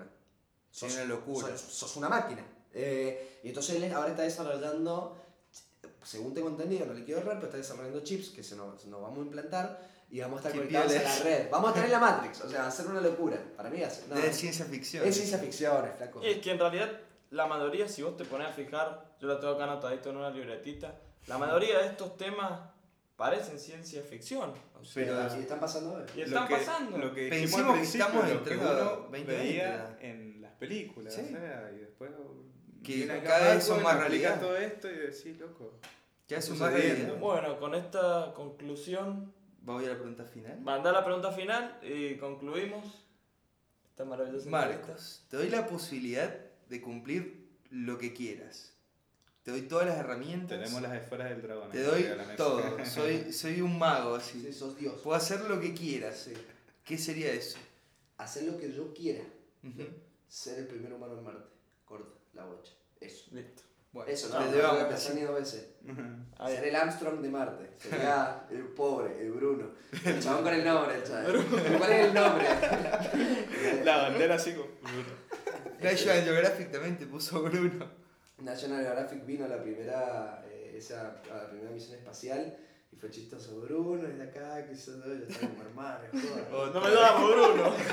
[0.71, 1.49] Sí, una locura.
[1.49, 2.45] Sos, sos una máquina.
[2.73, 5.17] Eh, y entonces él ahora está desarrollando,
[6.03, 9.01] según tengo entendido, no le quiero errar, pero está desarrollando chips que se nos, nos
[9.01, 11.23] vamos a implantar y vamos a estar conectados a la es.
[11.23, 11.49] red.
[11.49, 13.37] Vamos a tener la Matrix, o sea, va a ser una locura.
[13.57, 15.05] Para mí, es, no, de ciencia ficción.
[15.05, 16.21] es ciencia ficción, es flaco.
[16.23, 16.89] Y es que en realidad
[17.31, 20.29] la mayoría, si vos te pones a fijar, yo lo tengo acá anotadito en una
[20.29, 20.95] libretita,
[21.27, 22.70] la mayoría de estos temas
[23.21, 24.51] parecen ciencia ficción.
[24.79, 26.05] o sea, Pero- y están pasando ahora.
[26.15, 26.97] y están lo que, pasando.
[26.97, 30.07] Lo que al que estamos a uno 2020, veía ya.
[30.07, 31.21] en las películas, Sí.
[31.21, 32.11] o sea, y después
[32.83, 34.39] Que cada vez son más realidad.
[34.41, 35.79] todo esto y decís, loco.
[36.27, 37.15] Ya es Está más realidad.
[37.19, 40.59] Bueno, con esta conclusión, Voy a la pregunta final.
[40.61, 43.05] mandá la pregunta final y concluimos
[43.91, 44.77] esta maravillosa entrevista.
[44.87, 46.35] Marcos, te doy la posibilidad
[46.69, 48.70] de cumplir lo que quieras.
[49.43, 50.59] Te doy todas las herramientas.
[50.59, 51.71] Tenemos las esferas del dragón.
[51.71, 52.05] Te doy
[52.37, 52.61] todo.
[52.85, 54.41] Soy, soy un mago así.
[54.41, 55.01] Sí, sos Dios.
[55.01, 56.17] Puedo hacer lo que quieras.
[56.17, 56.33] Sí.
[56.83, 57.57] ¿Qué sería eso?
[58.17, 59.23] Hacer lo que yo quiera.
[59.63, 59.83] Ujú.
[60.27, 61.49] Ser el primer humano en Marte.
[61.85, 62.73] Corta, la bocha.
[62.99, 63.25] Eso.
[63.31, 63.63] Listo.
[63.91, 65.65] Bueno, Eso, te no, no pensar ni dos veces.
[66.47, 67.71] Ser el Armstrong de Marte.
[67.77, 69.71] Sería el pobre, el Bruno.
[70.05, 71.45] El chabón con el nombre, el chabón.
[71.77, 72.45] ¿Cuál es el nombre?
[73.83, 74.69] La bandera así como.
[75.81, 78.00] National Geographic también te puso Bruno.
[78.43, 82.57] National Geographic vino a la primera, eh, esa, a la primera misión espacial
[82.91, 83.59] y fue chistoso.
[83.61, 86.73] Bruno es de acá, que sé yo, estaba como hermano, joder.
[86.73, 87.73] No me llamo Bruno.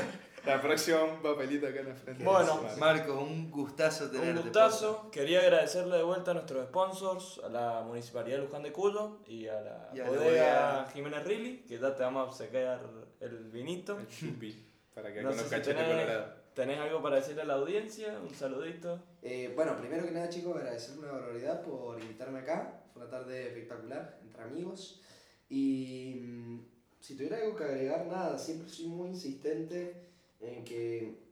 [0.47, 2.25] La próxima papelita acá en la frente.
[2.25, 4.31] Bueno, Sí, Marcos, un gustazo tenerte.
[4.39, 5.11] Un gustazo.
[5.11, 9.47] Quería agradecerle de vuelta a nuestros sponsors, a la Municipalidad de Luján de Cuyo y
[9.49, 10.87] a la Y a bodega.
[10.95, 12.81] Jiménez Rilly, que ya te vamos a obsequiar
[13.21, 13.99] el vinito.
[13.99, 14.65] El chupi.
[14.95, 16.35] Para que No con sé los si cachetes tenés, colorados.
[16.59, 19.01] Tenés algo para decirle a la audiencia, un saludito.
[19.23, 22.83] Eh, bueno, primero que nada, chicos, agradecerle una barbaridad por invitarme acá.
[22.93, 25.01] Fue una tarde espectacular, entre amigos.
[25.49, 26.59] Y mm,
[26.99, 30.09] si tuviera algo que agregar, nada, siempre soy muy insistente
[30.41, 31.29] en que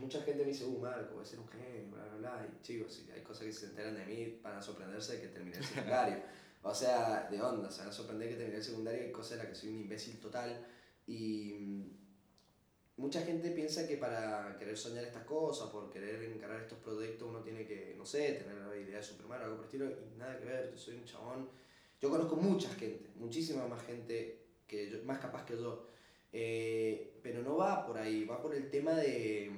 [0.00, 2.48] mucha gente me dice, uh, Marco, voy a ser un genio, bla, bla, bla.
[2.48, 5.28] Y chicos, si hay cosas que se enteran de mí, van a sorprenderse de que
[5.28, 6.16] terminé el secundario.
[6.64, 9.38] o sea, de onda, se van a sorprender que terminé el secundario, hay cosas en
[9.38, 10.66] las que soy un imbécil total.
[11.06, 12.05] Y mm,
[12.96, 17.40] mucha gente piensa que para querer soñar estas cosas, por querer encarar estos proyectos, uno
[17.40, 20.18] tiene que, no sé, tener la idea de Superman o algo por el estilo, y
[20.18, 21.48] nada que ver, yo soy un chabón.
[22.00, 25.86] Yo conozco mucha gente, muchísima más gente, que yo, más capaz que yo,
[26.32, 29.50] eh, pero no va por ahí, va por el tema de,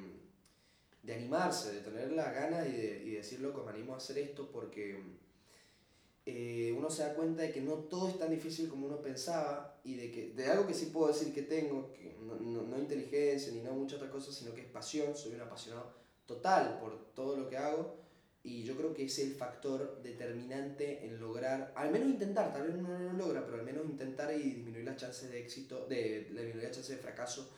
[1.02, 4.48] de animarse, de tener las ganas y, de, y decir, me animo a hacer esto
[4.52, 5.00] porque
[6.26, 9.77] eh, uno se da cuenta de que no todo es tan difícil como uno pensaba
[9.84, 12.78] y de que de algo que sí puedo decir que tengo, que no, no, no
[12.78, 15.92] inteligencia ni no muchas otras cosas, sino que es pasión, soy un apasionado
[16.26, 17.96] total por todo lo que hago
[18.42, 22.76] y yo creo que es el factor determinante en lograr, al menos intentar, tal vez
[22.76, 25.96] uno no lo logra, pero al menos intentar y disminuir las chances de éxito, de,
[25.96, 27.50] de disminuir las chances de fracaso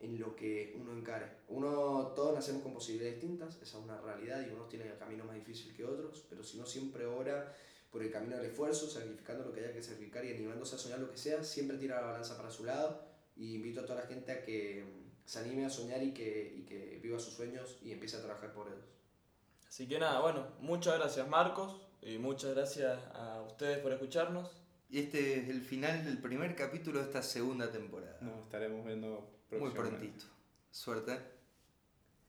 [0.00, 1.26] en lo que uno encare.
[1.48, 5.24] Uno, todos nacemos con posibilidades distintas, esa es una realidad y unos tienen el camino
[5.24, 7.54] más difícil que otros, pero si uno siempre ora
[7.90, 11.00] por el camino del esfuerzo, sacrificando lo que haya que sacrificar y animándose a soñar
[11.00, 13.02] lo que sea, siempre tira la balanza para su lado
[13.36, 16.54] y invito a toda la gente a que mm, se anime a soñar y que,
[16.56, 18.84] y que viva sus sueños y empiece a trabajar por ellos.
[19.68, 24.50] Así que nada, bueno, muchas gracias Marcos y muchas gracias a ustedes por escucharnos.
[24.88, 28.18] Y este es el final del primer capítulo de esta segunda temporada.
[28.20, 29.98] Nos estaremos viendo Muy próximamente.
[29.98, 30.24] prontito.
[30.72, 31.39] Suerte.